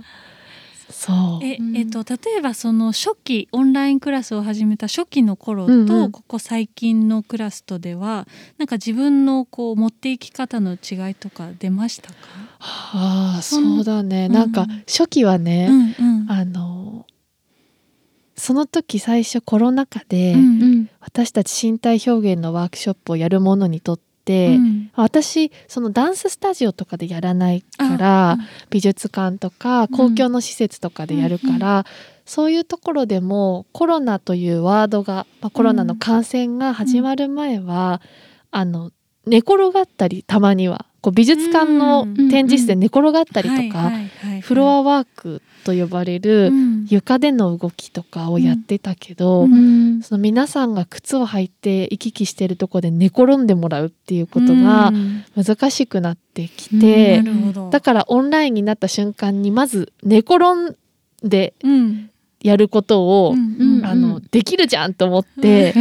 [1.04, 1.44] そう。
[1.44, 1.76] えうん。
[1.76, 6.12] えっと例えばその初期オンラインクラスを始めた初期の頃と、うんうん。
[6.12, 12.16] ここ最近のクラスとではなんか自分のこう持っていき方の違いとか出ましたか？
[12.60, 14.32] ああそのそうだね、うん。
[14.32, 15.66] なんか初期はね、
[15.98, 16.30] うんうん。
[16.30, 17.04] あの
[18.36, 20.90] その時最初コロナ禍で、うんうん。
[21.00, 24.90] 私たち身体表現のワークショップをやるものにとって、うん。
[24.94, 28.38] 私そのダンススタジオとかでやらないから、
[28.70, 31.87] 美術館とか公共の施設とかでやるから、
[32.24, 38.00] そういうところでもコロナというワードが、まあ、コロナの感染が始まる前は、
[38.50, 38.92] あの
[39.26, 43.90] 寝転がったりたまにはこう美術館のうん展示室で寝転がったりとか、
[44.40, 46.86] フロアワークと呼ばれるうん。
[46.88, 49.46] 床での動きとかをやってたけど、
[50.02, 55.24] その皆さんが靴を履いて行き来してるとこで寝転んでもらうっていうことがうん。
[55.36, 57.22] 難しくなってきて、
[57.70, 60.76] だからオンラインになった瞬間にまず寝転ん
[61.22, 62.08] でうん。
[62.40, 63.34] やることを、
[63.84, 65.72] あのできるじゃんと思って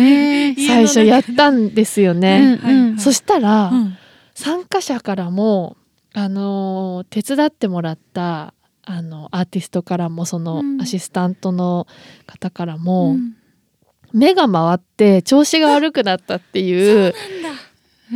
[0.55, 2.95] 最初やったんですよね。
[2.99, 3.97] そしたら、うん
[4.41, 5.77] 参加者からも
[6.13, 10.81] あの手伝ってもらったあのアーティストからもそのうん。
[10.81, 11.85] アシスタントの
[12.25, 13.35] 方からも、うん。
[14.13, 17.13] 目が回って調子が悪くなったっていう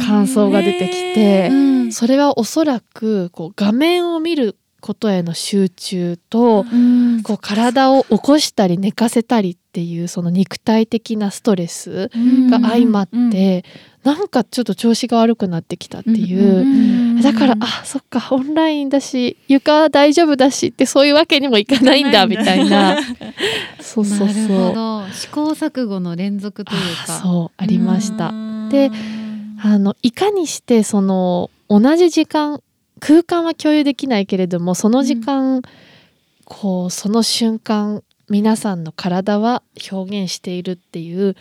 [0.05, 1.91] 感想が出てきて、うん。
[1.93, 7.21] それはおそらくこう画面を見ることへの集中と、うん。
[7.21, 12.09] こう体を起こしたり寝かせたりっていうその肉体的なストレス
[12.49, 13.63] が相まって、
[14.05, 16.57] なんかちょっと調子が悪くなってきたっていう。
[16.59, 22.99] うんだからあそっかオンラインだし床は大丈夫だしってそういうわけにもいかないんだみたいな。
[23.79, 24.57] そうそうそう。
[24.69, 25.03] ほど。
[25.11, 28.29] 試行錯誤の連続というあかそうありました。
[28.29, 28.69] うん。
[28.69, 28.91] で
[29.61, 32.61] あのいかにしてその同じ時間
[32.99, 35.61] 空間は共有できないけれどもその時間、
[36.43, 41.35] こうその瞬間皆さんの体は表現しているっていう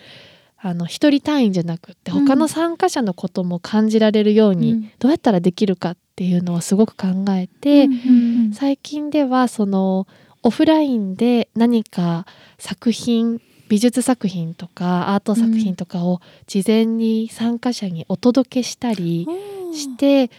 [0.66, 2.27] あの一人単位じゃなくってうん。
[2.27, 4.90] 他の参加者のことも感じられるように、うん。
[4.98, 10.07] どうやったらできるかっていうのをすごく考えて、うん最近ではその
[10.42, 12.27] オフラインで何か
[12.59, 19.27] 作品美術作品とかアート作品とかを事前に参加者にお届けしたり
[19.72, 20.31] して、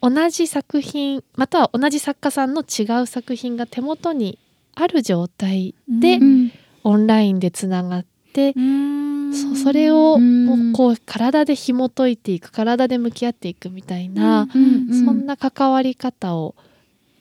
[0.00, 4.38] 同じ作品または同じ作家さんの違う作品が手元に
[4.74, 6.18] ある状態で
[6.82, 8.54] オンラインでつながって、
[9.30, 9.56] うん。
[9.56, 10.46] そそれをうん。
[10.46, 16.54] もうこう体で紐解いていく体で向き合っていくみたいな、そんな関わり方を。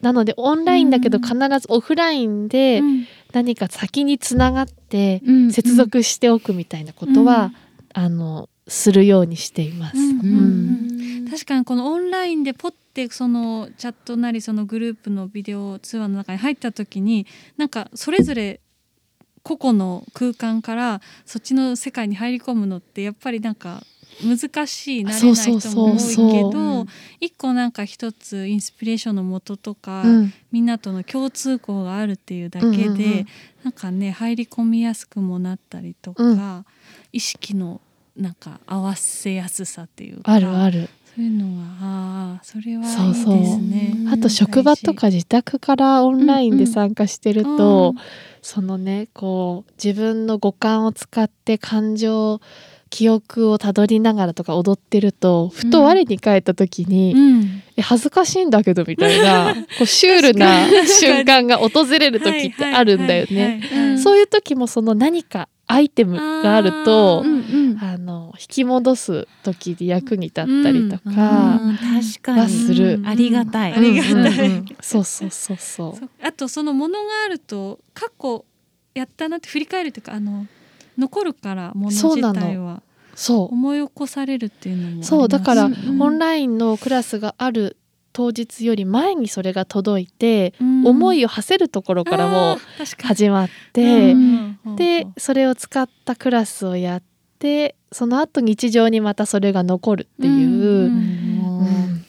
[0.01, 1.23] なのでオンラインだけどうん。
[1.23, 3.05] 必ずオフラインでうん。
[3.31, 5.51] 何か先につながってうん。
[5.51, 8.03] 接続しておくみたいなことは、うん。
[8.03, 9.97] あのするようにしています。
[11.29, 18.61] 確かにこのオンラインでポッてそのチャットなりそのグループのビデオ通話の中に入った時になんかそれぞれ
[19.43, 23.83] 個々の空間からそっちの世界に入り込むのってやっぱりなんか
[24.23, 26.85] 難しい慣れない人も多いけど
[27.19, 30.33] 一個なんか一つインスピレーションのもととか、うん。
[30.51, 33.27] みんなとの共通項があるっていうだけで、うんうんうん。
[33.63, 36.65] なんかね入り込みやすくもなったりとか、うん。
[37.13, 37.81] 意識の
[38.17, 43.45] なんか合わせやすさっていうかあるあるそういうのはああそれはいいですそう。
[43.45, 43.93] そうね。
[43.93, 48.01] うんあと職場とか自宅からオンラインで参加してると、うん
[48.41, 52.39] そのねこう自分の五感を使って感情
[52.89, 57.63] 記憶をたどりながらとか踊ってるとふと我に返った時に、うん。
[57.75, 63.97] え恥ずかしいんだけどみたいな こうシュールな瞬間が訪れる時ってあるんだよね。
[64.01, 67.79] そういう時もその何かアイテムがあるとうんうん。
[67.81, 72.39] あの引き戻す時に役に立ったりとか、うん確かに。
[72.41, 72.95] はする。
[72.95, 75.57] うんありがたい、ありがたいそうそうそう。
[75.57, 78.43] そうあとそのものがあると過去
[78.95, 80.47] やったなって振り返るというかあの
[80.97, 82.41] 残るからもの自そうなの。
[82.41, 82.81] 体は
[83.15, 83.53] そう。
[83.53, 87.77] 思い起こされるっていうのもそうだから、オンラインのクラスがある
[88.13, 90.87] 当日より前にそれが届いて、うん。
[90.87, 92.57] 思いを馳せるところからも
[93.03, 94.59] 始まって、うん。
[94.75, 97.03] でそれを使ったクラスをやっ
[97.39, 102.05] てその後日常にまたそれが残るっていう、うん。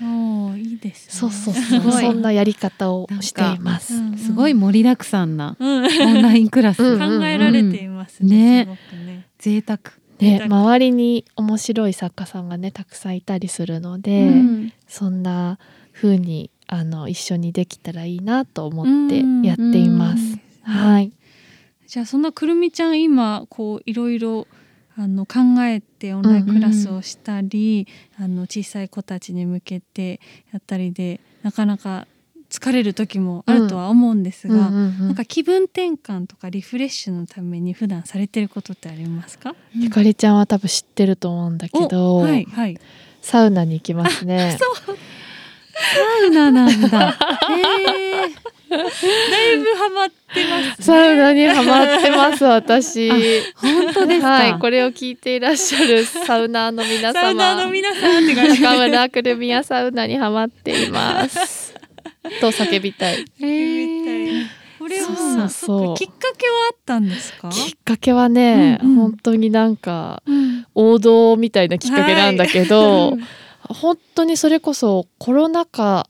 [0.00, 0.48] うん。
[0.48, 1.12] おーいいですね。
[1.12, 1.92] そうそうすごい。
[1.92, 3.94] そうそんなやり方をしています。
[3.94, 4.18] うん。
[4.18, 5.84] すごい盛りだくさんなうん。
[5.84, 5.88] オ
[6.18, 6.98] ンラインクラス、うん。
[6.98, 8.64] 考えられていますね,、ね。
[8.64, 9.26] すごくね。
[9.38, 9.78] 贅沢
[10.18, 15.58] ね周りに面白い作家さんがねたくさんいたりするので、うんそんな
[15.92, 20.38] 風にあの一緒にできたらいいなと思ってやっています。
[20.62, 21.12] はい。
[21.86, 24.46] じゃあそんなくるみちゃん今こういろいろ
[24.96, 27.88] あの考えてオンラインクラスをしたり、
[28.18, 30.20] あの小さい子たちに向けて
[30.52, 32.06] やったりでなかなか
[32.54, 39.56] 疲れる時もあるとは思うんですが、なんか気分転換とかリフレッシュのために普段されてることってありますか？
[39.74, 42.78] ゆかりちゃんは多分知ってると思うんだけど、おはいはい。
[43.20, 44.56] サウナに行きますね。
[44.58, 44.66] サ
[46.26, 47.10] ウナなんだ。
[47.10, 48.28] へえ。
[48.70, 48.76] だ
[49.52, 50.84] いぶハマってます、ね。
[50.84, 53.10] サウナにハマってます私。
[53.56, 54.28] 本当ですか？
[54.28, 57.20] はい、これを聞いていらっしゃるサウナーの皆様。
[57.20, 58.62] サウナーの皆さんって感じ。
[58.62, 61.73] 中村くるみやサウナにハマっています。
[62.40, 63.24] と叫びたい。
[63.40, 64.46] へえ。
[64.78, 65.96] これはそうそう。
[65.96, 67.48] きっかけはあったんですか？
[67.48, 68.96] きっかけはね、うんうん。
[68.96, 70.66] 本当になんかうん。
[70.74, 73.20] 王道みたいなきっかけなんだけど、はい。
[73.68, 76.06] 本当にそれこそコロナ禍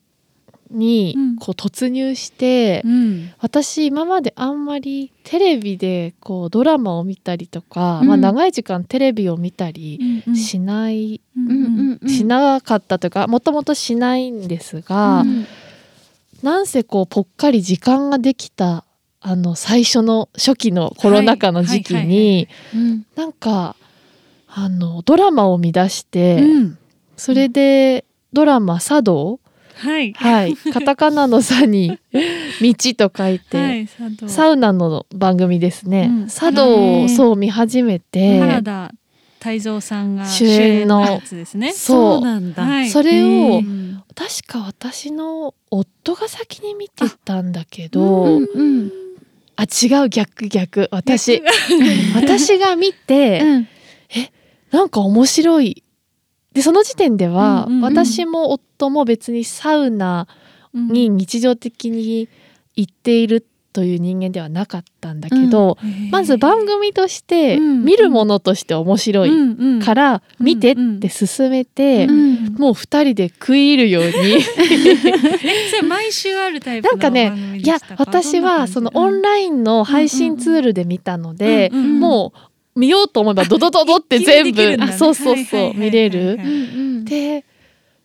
[0.71, 1.37] にうん。
[1.37, 3.31] こう突入して、うん。
[3.39, 8.09] 私今まであんまりテレビでこうドラマを見たりとか、うん。
[8.09, 12.09] まあ、長い時間テレビを見たりうんしない、うんうんうん。
[12.09, 15.47] しなかったというかもともとしないんですが、うん
[16.43, 18.85] なんせこうぽっかり時間ができた
[19.21, 23.07] あの最初の初期のコロナ禍の時期にうん。
[23.17, 23.77] なんか
[24.49, 26.79] あのドラマを見出して、うん。
[27.17, 29.41] それでドラマ「茶道」
[29.77, 30.13] はい。
[30.13, 31.99] はいカタカナの「差に
[32.63, 32.75] 「道」
[33.09, 33.89] と書いて、はい。
[34.29, 34.57] サウ。
[34.57, 36.29] ナの番組ですね、うん。
[36.29, 38.93] 茶道をそう見始めて、原田
[39.45, 41.03] 泰造さんが主演の。
[41.03, 41.75] やつですね。
[41.75, 42.21] そう。
[42.23, 42.63] なんだ。
[42.63, 42.89] はい。
[42.89, 48.91] それへをー確か私の夫が先に見てたんだけうどんうん。
[49.57, 50.89] あ違う逆逆。
[50.91, 51.43] 私
[52.15, 53.69] 私が見て、 うん。
[54.71, 55.85] なんか面白い。
[56.55, 57.85] でその時点では、うんうんうん。
[57.85, 60.27] 私も夫も別にサウナ
[60.73, 62.31] に日常的に
[62.77, 65.77] 行っているという人間ではなかったんだけど、
[66.13, 67.85] まず番組としてうん。
[67.85, 72.55] 見るものとして面白いいから見てって勧めて、うん。
[72.55, 74.11] もう二人で食い入るように。
[74.15, 74.41] え
[75.71, 82.39] それ毎週あるタイプのなんかねいや私はそのオンラインの配信ツールで見たので、うんうんうんもう
[82.77, 84.77] 見ようと思えばドドドドって全部ね。
[84.81, 86.39] あそうそうそう、見れる。
[87.05, 87.45] で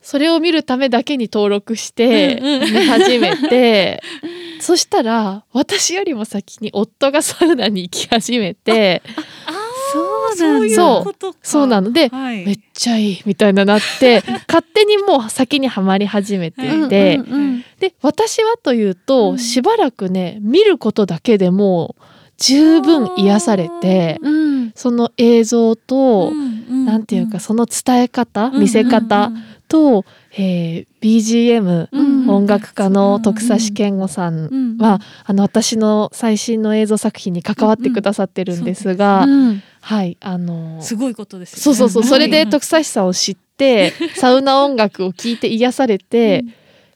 [0.09, 2.61] それを見るためだけに登録してうんうん。
[2.61, 4.01] 見始めて、
[4.59, 9.03] そしたら私よりも先に夫がサウナに行き始めて
[9.45, 9.51] あ
[9.93, 10.67] そうそう。
[10.67, 11.39] いうそうことか。
[11.43, 11.91] そうなの。
[11.91, 12.43] ではい。
[12.43, 17.65] めっちゃいいみたいななって勝手にもう先にはまり始めていて、うんうんうん。
[17.79, 19.37] で私はというと、うん。
[19.37, 22.03] しばらくね見ることだけでもう
[22.39, 24.71] 十分癒されてうん。
[24.73, 26.48] その映像と、ん
[26.85, 29.31] なんていうかその伝え方、うん見せ方
[29.67, 39.63] と、えー BGM、うん音楽家の徳佐志健吾さんは、あの私の最新の映像作品に関わってくださってるんですが、うん。
[39.81, 46.43] はいあのすごいことですそうそうそうそれでうん徳佐さんを知って サウナ音楽を聴いて癒されて、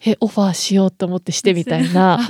[0.05, 2.19] えオファーしようと思ってしてみたいな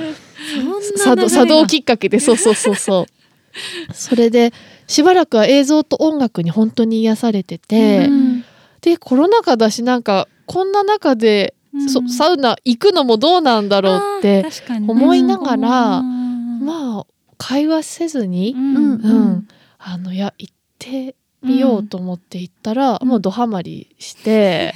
[0.95, 3.13] 作動きっかけでそうそうそうそう。
[3.93, 4.53] それで
[4.87, 8.45] しばらくは映像と音楽に本当に癒されてて、うん。
[8.81, 11.89] でコロナ禍だしなんかこんな中で、うん。
[11.89, 14.45] そサウナ行くのもどうなんだろうって
[14.87, 16.65] 思いながらうん。
[16.65, 17.05] まあ
[17.37, 18.75] 会話せずに、うん。
[18.75, 19.47] うんうん。
[19.79, 23.07] あのいや行ってみようと思って行ったら、うん。
[23.07, 24.71] もうドハマりして。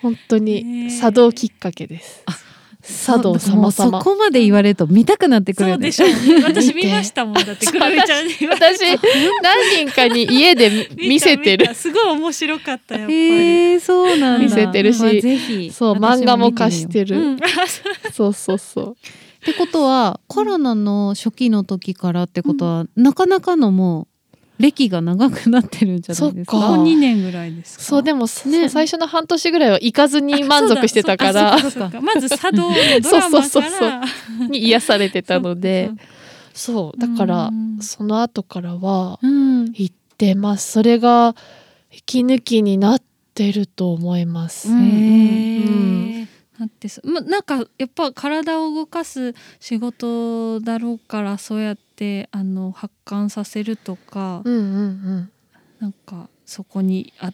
[0.00, 1.00] 本当へにー。
[1.00, 2.24] 茶道きっかけです。
[2.88, 4.02] 茶道様そ々。
[4.02, 5.92] こまで言われると見たくなってくるよね。
[5.92, 6.42] そうでしょう。
[6.42, 7.34] 私見ましたもん。
[7.34, 8.32] だってくるみちゃんに。
[8.48, 8.80] 私
[9.42, 11.74] 何人かに家で見せてる。
[11.74, 14.44] すごい面白かったやっぱり、へえ、そうなんだ。
[14.44, 15.70] 見せてるし。
[15.72, 17.16] そう漫画も貸してる。
[17.16, 17.30] る、う。
[17.34, 17.38] ん、
[18.12, 18.90] そうそうそう。
[18.92, 18.94] っ
[19.44, 24.08] てことはコロナの初期の時からってことは、なかなかのもう
[24.58, 26.56] 歴が長くなってるんじゃないですか？
[26.56, 26.76] そっか。
[26.76, 27.84] もう2年ぐらいですか？
[27.84, 28.68] そうでも、そね。
[28.68, 31.54] 最初の半年ぐらいは行かずに満足してたから。
[31.54, 32.00] あそうだそうかそうか。
[32.00, 33.90] まず茶道のドラマからそうそうそう
[34.40, 34.48] そう。
[34.48, 35.90] に癒されてたので。
[36.54, 37.78] そうだからうん。
[37.80, 39.64] その後からはうん。
[39.66, 40.72] 行ってます。
[40.72, 41.36] それが
[41.92, 43.02] 息抜きになっ
[43.34, 46.28] てると思います、うん
[46.60, 55.30] へーだってそまなんかやっぱ体を動かす仕事だろうからそうやってあの発汗させるとか、うんうんうん。
[55.80, 57.32] なんかそこにあ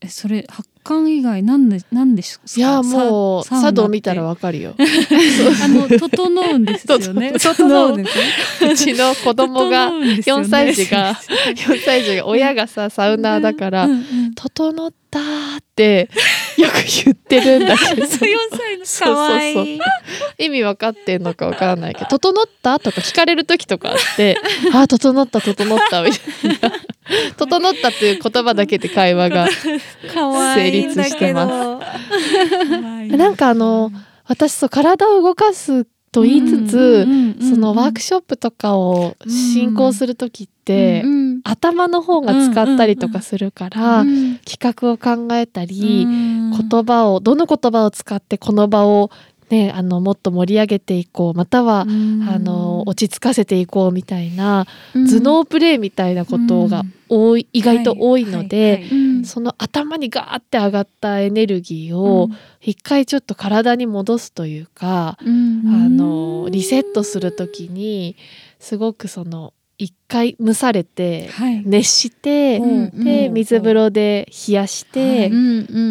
[0.00, 3.76] えそれ発感以外なんでなんですかいやもうサウナって？
[3.76, 4.74] 茶道見たらわかるよ。
[5.62, 7.32] あの整うんですよね。
[7.38, 8.72] 整うんですね。
[8.72, 10.44] うちの子供が整うんですよね。
[10.46, 11.14] 4歳児が
[11.54, 15.20] 4歳児が親がさサウナーだからうんうん「整った」
[15.58, 16.10] って
[16.56, 16.74] よく
[17.04, 18.06] 言ってるんだけど。
[18.06, 19.16] そう4歳のそう。
[19.16, 19.66] そうそう。
[20.38, 24.36] 意味分かってんのか分からないけど「整った?」とか聞かれる時とかあって
[24.72, 26.16] 「あー整った整った」みた
[26.66, 26.72] いな
[27.36, 29.48] 「整った」っていう言葉だけで会話が
[30.12, 31.80] 可愛いんだけど。
[33.16, 33.90] なんかあの
[34.26, 37.06] 私そう体を動かすと言いつつ、
[37.50, 49.10] そのワークショップとかを進行する時って、うん頭の方が使ったりとかするから、うん企画を考えたり、言言葉をどの言葉を使ってこの場を
[49.50, 59.24] ねあのもっと盛り上げていこうまたは、あの落ち着かせていこうみたいな、頭脳プレイみたいなことが多い、意外と多いので、うん。
[59.24, 62.28] その頭にガーって上がったエネルギーを
[62.60, 65.62] 一回ちょっと体に戻すというか、うん。
[65.66, 68.16] あのリセットする時に
[68.58, 71.62] すごくその一回蒸されてはい。
[71.66, 73.34] 熱して、うんでうん。
[73.34, 75.30] 水風呂で冷やして、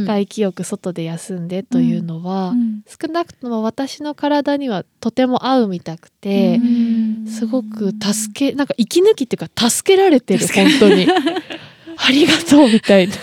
[0.06, 11.08] 外気浴外で休んでというのは、うん少なくとも私の体にはとても合うみたくて、うんすごく助けなんか息抜きっていうか助けられてる本当に
[11.98, 13.16] ありがとうみたいな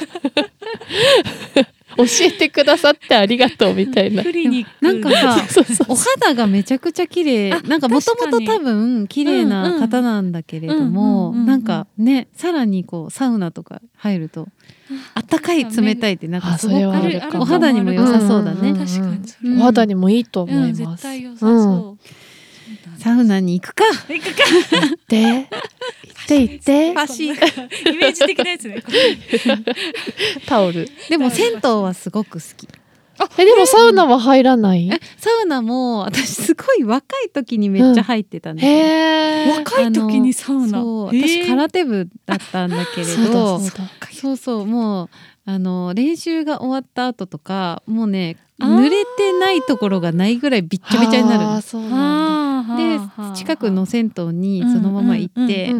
[1.97, 4.22] 教えてくださってありがとうみたいな。
[4.22, 7.53] クリニックなんかさそうそうお肌がめちゃくちゃ綺麗。
[7.53, 14.49] あなんかもともと多分綺麗な方なんだけれどもなんかねさらにこうサウナとか入ると
[15.14, 18.72] あったかい冷たいってなんかすごあそれはあくお肌にも良さそうだね。
[18.74, 19.57] 確かに。
[19.61, 20.68] お肌にもいいと思うん。
[20.68, 21.03] います。
[21.03, 22.99] 絶対良さそう。
[22.99, 23.84] サウナに行くか。
[24.09, 24.97] 行くか。
[25.09, 25.49] で
[26.39, 28.83] 行って行ってパシイメージ的なやつね
[30.47, 30.89] タオル。
[31.09, 32.68] でも銭湯はすごく好き
[33.39, 34.89] えでもサウナは入らない？
[34.91, 38.76] えサウナも私すごい若い時にめっちゃ入ってたんですよ、へ
[39.47, 39.51] え。
[39.59, 43.85] 若い時にサウナそう私空手部だったんだけれそうだどそうだ。
[44.12, 45.09] そうそうもう
[45.51, 51.57] あの練習が終わった後とかもうね濡れてないところがないぐらいびっちゃびちゃになるん
[52.76, 55.72] で近くの銭湯にそのまま行って、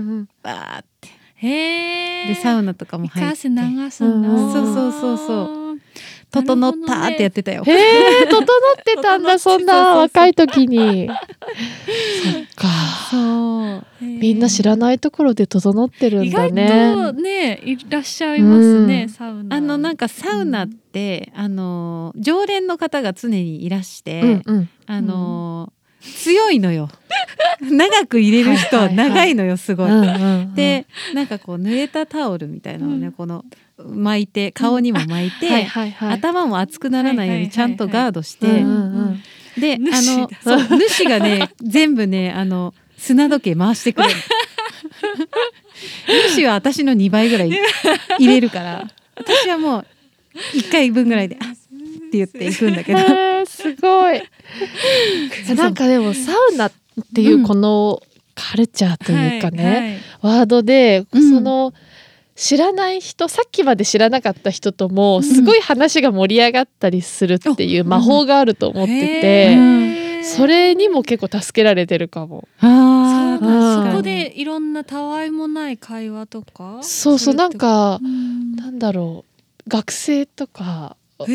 [0.43, 1.09] バーって。
[1.35, 3.33] へえでサウナとかも入って。
[3.33, 4.53] 汗流すんだうん。
[4.53, 5.60] そうそうそうそう
[6.31, 7.63] 整ったーってやってたよ。
[7.65, 8.45] へえ整っ
[8.85, 11.09] てたんだ そんな若い時に。
[11.09, 12.69] そっか。
[13.11, 16.93] そうみんな知らないところで整ってるん意外だね。
[16.95, 24.69] とねいらっしゃいますね、うんサウナあのなんかサウナって、あの常連の方が常にいらして、うんうん。
[24.87, 26.89] あの強いのよ。
[27.61, 29.91] 長く入れる人は長いのよすごい。
[30.55, 33.13] でなんかこう濡れたタオルみたいなのをね、うん。
[33.13, 33.45] この
[33.79, 36.13] 巻いて顔にも巻いて、はいはいはい。
[36.15, 38.65] 頭も熱くならないようにちゃんとガードして、
[39.61, 40.61] であ主のだそう。
[40.89, 44.15] 主がね全部ねあの砂時計回してくれる。
[46.35, 47.51] 主は私の2倍ぐらい
[48.19, 49.87] 入れるから私はもう
[50.55, 51.55] 1回分ぐらいで「あっ」っ
[52.11, 52.99] て言っていくんだけど。
[53.65, 54.23] えー、すごい。
[55.57, 56.73] なんかでもサウナっ
[57.15, 58.03] ていうこの
[58.35, 61.73] カルチャーというかね、ワードで、うんその
[62.37, 72.47] 知らない人さっきまで知らなかった人ともすごい話が盛り上がったりするっていう魔法があると思ってて、うんそれにも結構助けられてるかも。
[72.61, 73.93] あーそううん。
[73.93, 78.55] そこでいろんなたわいもない会話とかそうそうなんかうん。
[78.57, 79.25] なんだろ
[79.67, 81.27] う学生とかワ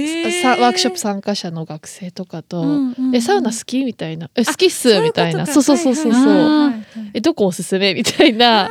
[0.70, 5.46] ークショップ参加者の学生とかと「うんうんえサウナ好き?」みたいな「え好きっす」みたいな。
[5.46, 8.70] そうそうそうそうそう、はいはいえどこおすすめみたいな。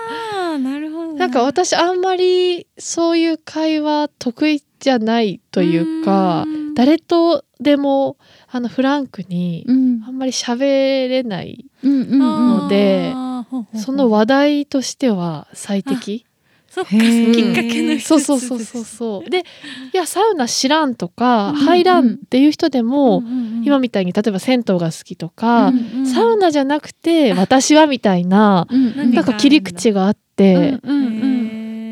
[0.59, 6.75] なるほどなんか私あんまりそういう会話得意じゃないというかうん。
[6.75, 8.17] 誰とでも
[8.51, 10.03] あのフランクにうん。
[10.07, 12.67] あんまり喋れないうんうんうん。
[12.67, 13.79] うほうほう。
[13.79, 16.27] その話題としては最適？
[16.75, 16.91] そっか。
[16.91, 19.31] きっかけのうそうそうそうそう。
[19.31, 19.45] で
[19.93, 23.65] いやサウナ知らんとかうん入らんっていう人でもうんうんうん。
[23.65, 31.11] 今みたいに例えば銭湯が好きとかうんうんサウナじゃなくて私はみたいなうんうんなんか切り口があってうんうんう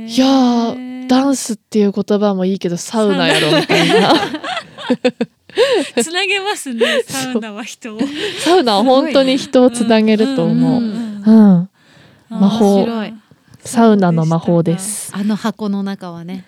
[0.04, 4.14] んいやーダンスっていう言葉もいいけどサウナやろみたいな。
[6.02, 8.00] つなげますねサウナは人を。
[8.40, 11.68] サウナは本当に人をつなげると思う、うんうん
[12.30, 12.76] 魔法。
[12.76, 13.14] 面白い
[13.64, 15.12] サウナの魔法です。
[15.14, 16.44] あの箱の中はね。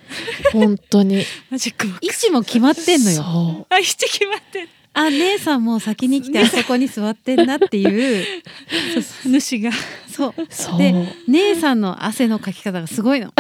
[0.53, 1.25] 本当に。
[1.51, 3.23] マジックボック位ス置も決まってんのよ。
[3.23, 8.43] そあ位置決まってるあ姉さんもう先に来てあそこに座ってんなっていう。
[9.25, 9.71] 主が
[10.09, 10.47] そうう。
[10.51, 10.79] そう。
[10.79, 10.95] で
[11.29, 13.33] 姉さんの汗のかき方がすごいの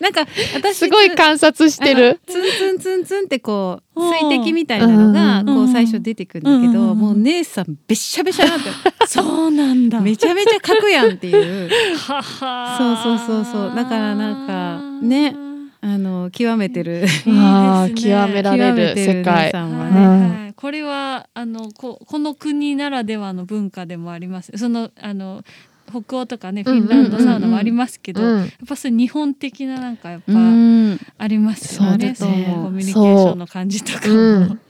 [0.00, 2.20] なんか私すごい観察してる。
[2.26, 8.70] ツンツンツンツンってこううん水滴みたいなのがうんこう最初出てくるんだけうんうんどもう姉さんべっしゃべしゃなって
[9.06, 10.00] そうなんだ。
[10.00, 11.70] めちゃめちゃ書くやんっていう。
[12.06, 13.74] そうそうそうそう。
[13.74, 15.34] だからなんかね
[15.80, 17.04] あの極めてる。
[17.28, 18.14] ああいいですね。
[18.14, 19.50] 極められるてる姉世界。
[19.52, 19.78] さん。
[19.78, 20.42] ははいね。
[20.42, 20.54] はい。
[20.54, 24.52] これはあのここの国ならではの文化でもあります。
[24.56, 25.42] そのあの
[25.88, 28.38] 北欧とかねフィンランドサウナもありますけど、うん。
[28.40, 31.00] やっぱそれ日本的ななんかやっぱうん。
[31.18, 34.60] ありますよね、そうですねそのコミュニケーションの感じとかも、うん。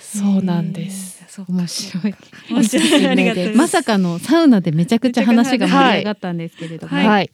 [0.00, 1.14] そうなんです。
[1.48, 2.14] 面白い。
[2.50, 3.06] 面白い。
[3.06, 7.06] ありがとうまさかのサウナでめちゃくちゃ話が盛り上がったんですけれども、はい。
[7.06, 7.30] はい。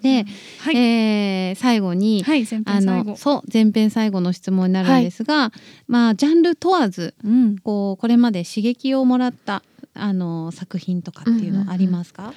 [0.00, 0.24] で、
[0.60, 3.10] はい、えー最後に、はい前あ編最後。
[3.10, 5.52] のそう前編最後の質問になるんですが、
[5.88, 7.58] まあジャンル問わずうん。
[7.58, 9.62] こうこれまで刺激をもらった
[9.94, 12.32] あの作品とかっていうのはありますか？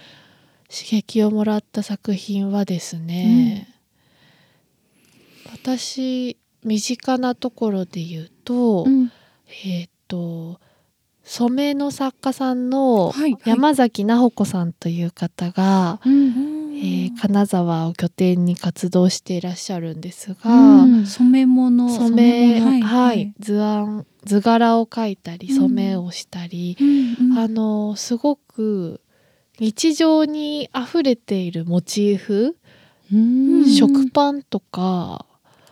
[0.70, 3.68] 刺激をもらった作品はですね、
[5.52, 9.12] 私身近なところで言うと、うん。
[9.66, 10.60] えっ、と
[11.24, 13.38] 染めの作家さんのはい。
[13.46, 25.56] 山崎直子さんという方が、うんえー金沢を拠点に活動していらっしゃるんですが、うん染め物染め物はい、図案図柄を描いたりうん。
[25.56, 27.40] 染めをしたり、うんうん。
[27.40, 29.00] あのすごく
[29.60, 32.58] 日常に溢れているモチーフ、
[33.14, 33.66] うん。
[33.66, 35.26] 食パンとか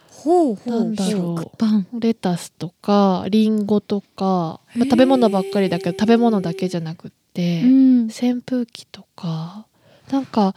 [0.10, 1.88] ほうほうなんだろう食パン。
[2.00, 8.04] レタスとかリンゴとか、まあ、食べ物ばっかりだけど食べ物だけじゃなくって、うん。
[8.06, 9.66] 扇風機とか
[10.12, 10.54] なんか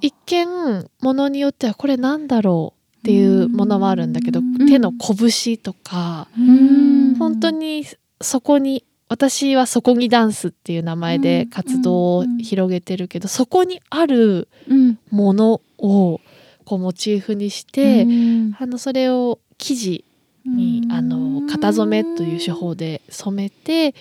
[0.00, 4.68] 一見ものによってはこれなんだろうっていうものはあるんだけどうん。
[4.68, 7.14] 手の拳とかうん。
[7.16, 7.86] 本当に
[8.20, 14.98] そこに私は「そこにダンス」っていう名前で活動を広げてるけどそこにあるうん。
[15.10, 16.20] ものを
[16.64, 18.56] こうモチーフにして、うん。
[18.58, 20.04] あのそれを生地
[20.44, 23.94] にあの型染めという手法で染めて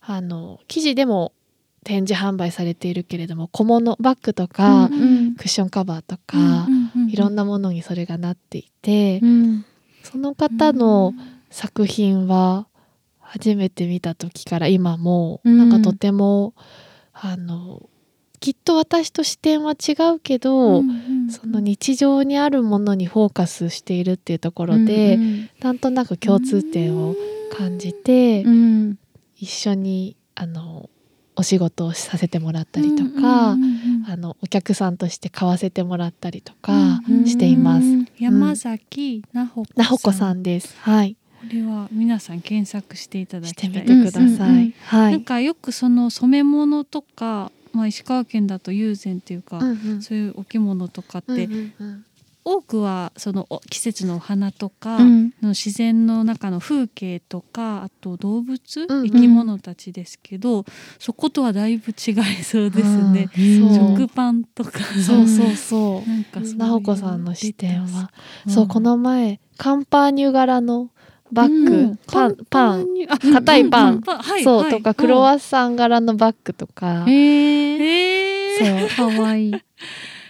[0.00, 1.32] あの生地でも
[1.88, 6.66] 展示販売されているけれども小物バッグとか、うんクッションカバーとか、
[7.08, 9.64] いろんななものにそれがなっていて、うん。
[10.02, 11.14] その方の
[11.48, 12.66] 作品は
[13.20, 15.58] 初めて見た時から今もうん。
[15.58, 16.54] なんかとても、
[17.12, 17.88] あの
[18.40, 20.82] きっと私と視点は違うけど、
[21.30, 25.50] その日常にあるものにフォーカスしているっていうところで、うん。
[25.60, 27.14] なんとなく共通点を
[27.56, 28.98] 感じて、うん。
[29.36, 30.90] 一緒にあの
[31.38, 33.56] お仕事をさせてもらったりとか、あ
[34.16, 37.86] のお客さんとして買わせてもらったりとかうんしています。
[38.18, 40.76] 山崎なほこなほこさんです。
[40.80, 44.22] はい、これは皆さん検索していただしきてみてください。
[44.22, 45.12] うんうんうんはい。
[45.12, 52.04] なんかよくその染め物とか、まあ、石川県だと友禅っていうか、うんうんそういうお着物とかって、うんうんうん
[52.48, 55.34] 多くはそのお季節のお花とか、うん。
[55.42, 60.64] の自然の中の風景とかあと動物、生き物たちですけど
[60.98, 63.28] そことはだいぶ違いそうですね。
[63.36, 64.80] 食パンとか。
[65.06, 66.08] そうそうそう。
[66.08, 68.10] なんかそういうなほこさんの視点は、
[68.46, 70.90] うんそうこの前カンパーニュ柄の
[71.30, 71.98] バッグ、うん。
[72.06, 72.86] パンパン、
[73.34, 74.02] 硬いパン。
[74.42, 79.10] そう、はいとかクロワッサン柄のバッグとか、へえそう。
[79.12, 79.54] かわいい。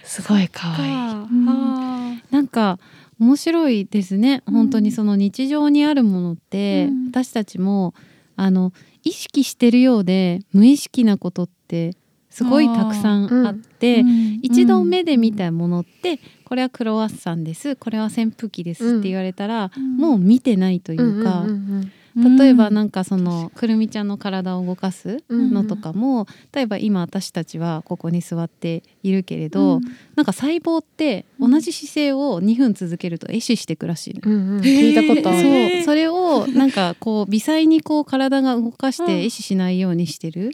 [0.03, 0.91] すごい可愛い。
[0.91, 1.27] か。
[1.31, 1.49] うん。
[1.49, 1.98] あ
[2.31, 2.79] なんか
[3.19, 4.43] 面白いですね。
[4.47, 4.53] うん。
[4.53, 7.07] 本当にその日常にあるものって、うん。
[7.07, 7.93] 私たちも
[8.35, 11.95] あの意識してるようで無意識なことって
[12.29, 14.39] すごいたくさんあって、ーうん。
[14.41, 17.75] 一度目で見たものって、これはクロワッサンです。
[17.75, 19.97] これは扇風機ですって言われたら、うん。
[19.97, 25.53] もう見てないというか、うんうんうん例えばなんかそのくるみちゃんの体を動かすうん。
[25.53, 29.81] のとかも、例えば今私たちはここに座っているけれど、うん。
[30.15, 34.21] なんか細胞って同じ姿勢を2分続けると壊死してくらしいの。
[34.23, 34.61] うんうん。
[34.61, 35.49] 聞いたことあへる。
[35.49, 35.83] ーそう。
[35.85, 40.51] それをなんかこう微細にこう体が動かしうんて壊死しないようにしてる。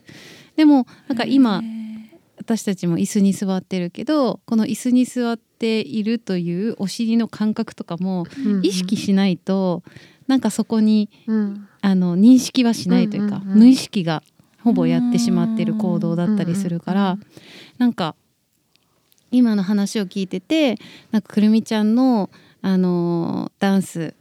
[0.55, 1.61] でもなんか今
[2.37, 8.25] 私たちも椅子に座ってるけどこの椅子に座っているというお尻の感覚とかも
[8.61, 9.83] 意識しないと
[10.27, 11.67] なんかそこにうん。
[11.81, 13.59] あの認識はしないというか、うんうんうん。
[13.59, 14.23] 無意識が
[14.63, 17.25] ほぼやってしまってる行動だったりするから、うんうん
[17.77, 18.15] なんか
[19.31, 20.77] 今の話を聞いてて
[21.11, 22.29] なんかくるみちゃんの、
[22.61, 24.13] あのーダンス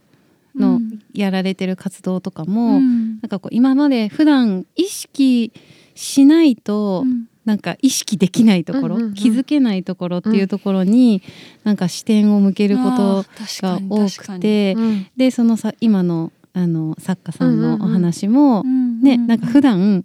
[0.55, 0.81] の
[1.13, 3.19] やられてる活動とかも、うん。
[3.21, 5.53] なんかこう今まで普段意識
[5.95, 9.13] しないと、うんなんか意識できないところ、うんうんうん。
[9.13, 11.21] 気づけないところっていうところに、
[11.63, 13.25] なんか視点を向けること
[13.61, 15.07] が多くて、うん。
[15.15, 20.03] でそのさ今のあの作家さんのお話も、うんねなんか普段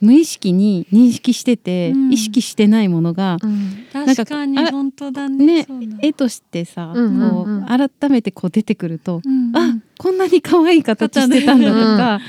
[0.00, 2.12] 無意識に認識してて、うん。
[2.12, 3.86] 意識してないものがうん。
[3.92, 5.64] なんか確かにあ本当だね。
[5.64, 7.62] ね絵としてさ、うんうんうん。
[7.62, 9.56] こう改めてこう出てくると、うんうん。
[9.56, 12.20] あこんなに可愛い形してたんだとか、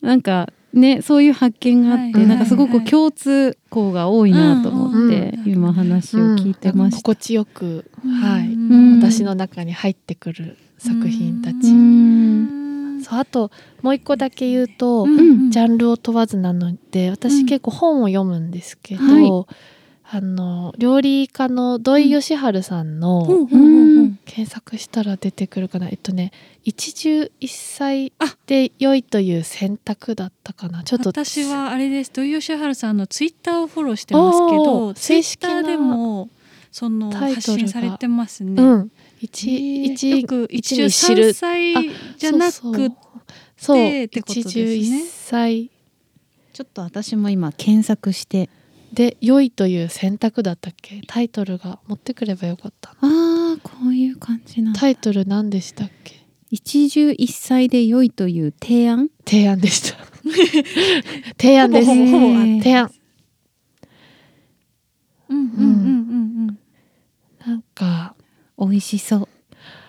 [0.00, 2.26] なんかねそういう発見があって、はい。
[2.26, 5.52] なんかすごく共通項が多いなと思って、うん。
[5.52, 6.96] 今話を聞いてました。
[6.98, 7.90] 心地よく、
[8.22, 8.98] はい、うん。
[8.98, 13.02] 私の中に入ってくる作品たち、うん。
[13.02, 13.50] そうあと
[13.82, 19.56] もう一個だけ言うと、んジャンルを問わずなので私結構本を読むんですけど、はい
[20.14, 23.26] あの料理家の土井善晴さんの、
[24.26, 25.88] 検索したら出てくるかな。
[25.88, 26.32] えっとね
[26.64, 28.12] 「一汁一菜
[28.46, 30.84] で良いという選択」だったかな。
[30.84, 32.10] ちょっと私はあれです。
[32.10, 36.28] 土井善晴さんのツイッターをフォローしてますけおど正式なでも
[36.70, 37.34] そのタイトルが。
[37.36, 38.62] 発信されてますね。
[38.62, 38.90] うん。
[39.18, 41.72] 一へー一よく一一汁菜
[42.18, 42.90] じゃなそうく
[43.56, 44.50] そうてってことですね。
[44.50, 45.70] 一汁一菜。
[46.52, 48.50] ちょっと私も今検索して
[48.92, 51.00] で良いという選択だったっけ？
[51.06, 56.26] タイトルが持ってくればよかったなああこういう感じなタイトル何でしたっけ？
[56.50, 59.08] 一汁一菜で良いという提案？
[59.26, 59.98] 提案でした。
[61.40, 61.88] 提案です。
[61.88, 62.90] 提案。
[65.30, 65.68] うんうんうんう
[66.50, 66.58] ん
[67.46, 68.14] なんか
[68.58, 69.28] 美味しそう。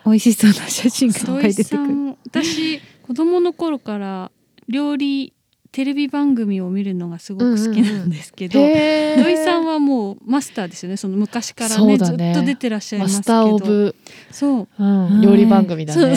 [0.05, 2.15] 美味しそうな写真がいい出てくる。
[2.25, 4.31] 私子供の頃から
[4.69, 5.33] 料理
[5.73, 9.23] テレビ番組を見るのがすごく好きなんですけど、へー。
[9.23, 10.97] 土井さんはもうマスターですよね。
[10.97, 11.97] その昔からそね。
[11.97, 13.95] ずっと出てらっしゃいますけマスター・オどブ、
[14.31, 14.67] そう。
[14.79, 15.21] うんはい。
[15.25, 16.15] 料理番組だね。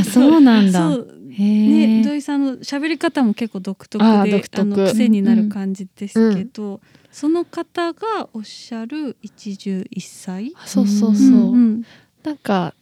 [0.00, 0.90] あそうなんだ。
[1.38, 4.66] ね、え土井さんの喋り方も結構独特あでー独特。
[4.66, 6.80] の癖になる感じですけど、
[7.12, 10.52] その方がおっしゃる一汁一菜？
[10.64, 11.82] そうそうそう、うんうん。
[12.24, 12.74] なんか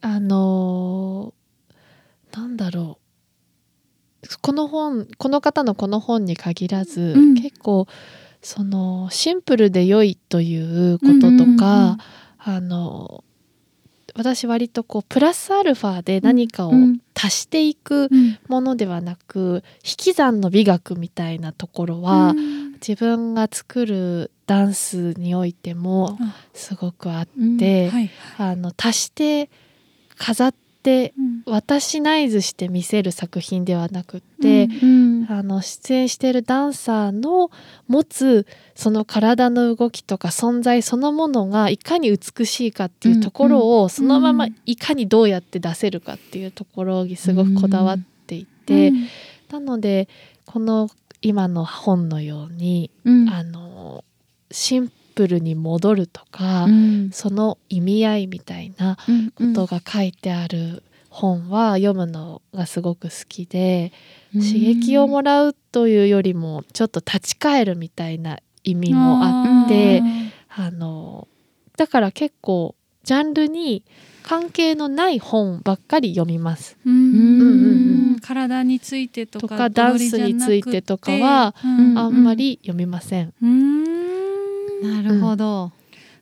[0.00, 3.01] あのーなんだろう
[4.40, 7.34] この本この方のこの本に限らず、うん。
[7.34, 7.86] 結構
[8.40, 11.98] そのシンプルで良いということとか、
[12.38, 13.24] あの
[14.14, 18.38] 私割とこうプラスアルファで何かをうん足していくうん。
[18.48, 22.72] ものではなく引き算の美学みたいなところは、うん。
[22.74, 26.34] 自分が作るダンスにおいてもあ。
[26.52, 27.58] すごくあっうん。
[27.58, 28.10] て、はい。
[28.38, 29.50] あの足して
[30.16, 31.32] 飾ってうん。
[31.44, 35.26] 渡しないずして見せる作品ではなくって、うん。
[35.28, 37.50] あの出演しているダンサーの
[37.88, 49.08] 持つその体の動きとか存在そのものがいかに美しいかっていうところをそのままいかにどうやって出せるかっていうところにすごくこだわっていて、うん。
[49.50, 50.08] なので
[50.46, 50.88] この
[51.20, 53.28] 今の本のようにうん。
[53.28, 54.04] あの
[54.50, 57.10] シンプルに戻るとか、うん。
[57.12, 58.96] その意味合いみたいな
[59.34, 63.92] ことが書いてある本は読むのがすごく好きで、
[64.32, 70.02] 刺激をもらうというよりもちょっと立ち返るみたいな意味もあって
[70.48, 71.28] あの
[71.76, 73.84] だから結構ジャンルに
[74.22, 76.76] 関係のない本ばっかり読みます。
[76.86, 76.94] うん。
[76.94, 77.40] うん。
[77.40, 81.54] うん体についてとかとかダンスについてとかは
[81.96, 83.34] あんまり読みません。
[83.42, 84.21] うん
[84.82, 85.72] なるほど、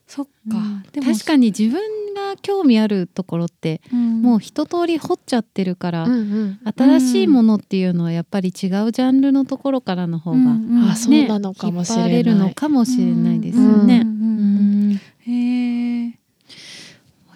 [0.07, 1.73] そっか、うんでも確かに自分
[2.13, 4.21] が興味あるところってうん。
[4.21, 6.59] もう一通り掘っちゃってるから、うんうん。
[6.75, 12.11] 新しいものっていうのはやっぱり違うジャンルのところからの方が、うんあそうなのかもしれない。
[12.11, 14.01] 引っ張れるのかもしれないですようんね。
[14.03, 15.01] うんうん。
[15.19, 16.19] へえ。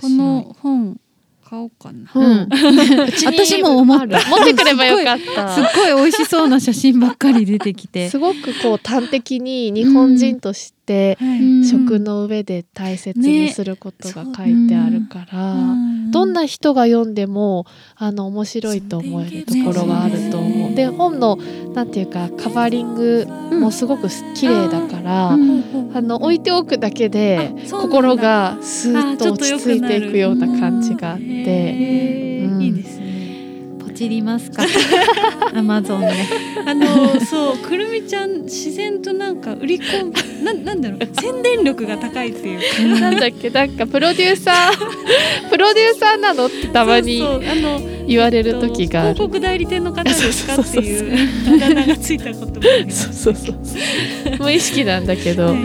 [0.02, 1.00] この本
[1.48, 2.12] 買おうかな。
[2.14, 2.24] うん。
[2.24, 2.50] うん。
[3.26, 4.20] 私も思った。
[4.28, 5.50] 持ってくればよかった。
[5.56, 8.10] すっごい美味しそうな写真ばっかり出てきて。
[8.12, 8.18] す。
[8.18, 11.40] ごくこう端的に日本人としてはい。
[11.40, 16.12] うん食の上で大切にすることが書いてあるから、うん。
[16.12, 17.66] どんな人が読んでも
[17.96, 20.76] あの面白いと思えるところがあると思う。
[20.76, 21.38] で本の
[21.74, 23.28] なんていうかカバーリング
[23.60, 25.56] もすごく綺麗だから、うん
[25.94, 32.35] あの置いておくだけで心がスーッと落ち着いていくような感じがあっへて。
[33.96, 34.02] うん。
[34.02, 34.10] ーいいで。
[34.10, 34.10] すね。
[34.10, 34.64] ポチりますか。
[35.56, 36.14] アマゾンで。
[36.68, 41.00] あのそうくるみちゃん自然となんか売り込むななんだろう。
[41.22, 43.00] 宣伝力が高いっていうか。
[43.00, 43.50] なんだっけ？
[43.50, 47.52] なんかプロデューサー プロデューサーなのってたまにそうそう。
[47.52, 49.14] あの言われる時がある。
[49.16, 53.56] 広告代理店の方ですかっていうあだ名がついたこともそうそうそう
[54.40, 55.58] 無意識なんだけど、はい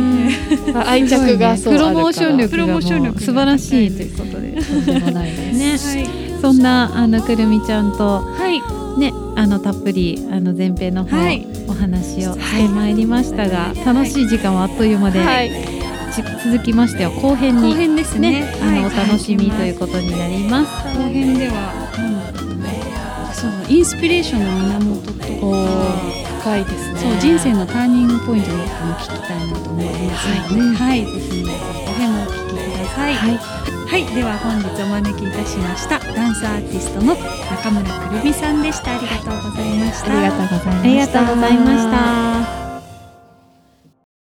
[0.74, 1.94] あ愛着がそうプあるから。
[1.94, 4.62] ロモーション力プロモーション力う素晴らしいということで。
[4.62, 5.96] とんでもないです。
[5.96, 8.60] ね、はいそんなあのくるみちゃんとはい。
[8.98, 11.46] ねあのたっぷりあの前編の方、はい。
[11.68, 15.50] お話をしてまいりましたが、楽しい時間はあっという間で、はい、
[16.12, 18.40] ち続きましては後編に後編ですね。
[18.40, 18.52] ね。
[18.60, 20.98] あの、はいお楽しみということになります。
[20.98, 25.12] 後編では、うね、そうインスピレーションの源と
[26.40, 26.64] 深い。
[26.64, 31.48] ですねそう人生のターニングポイントも聞きたいなと思いますので、はい、ぜひ後
[31.94, 33.10] 編もお聞きくださ
[33.56, 33.59] い。
[33.90, 38.96] はいはい、では本日お招きいたしましたダンスアーティストの中村くるみさんでした。
[38.96, 40.12] ありがとうございました。
[40.12, 42.59] ありがとうございましたありがとうございました。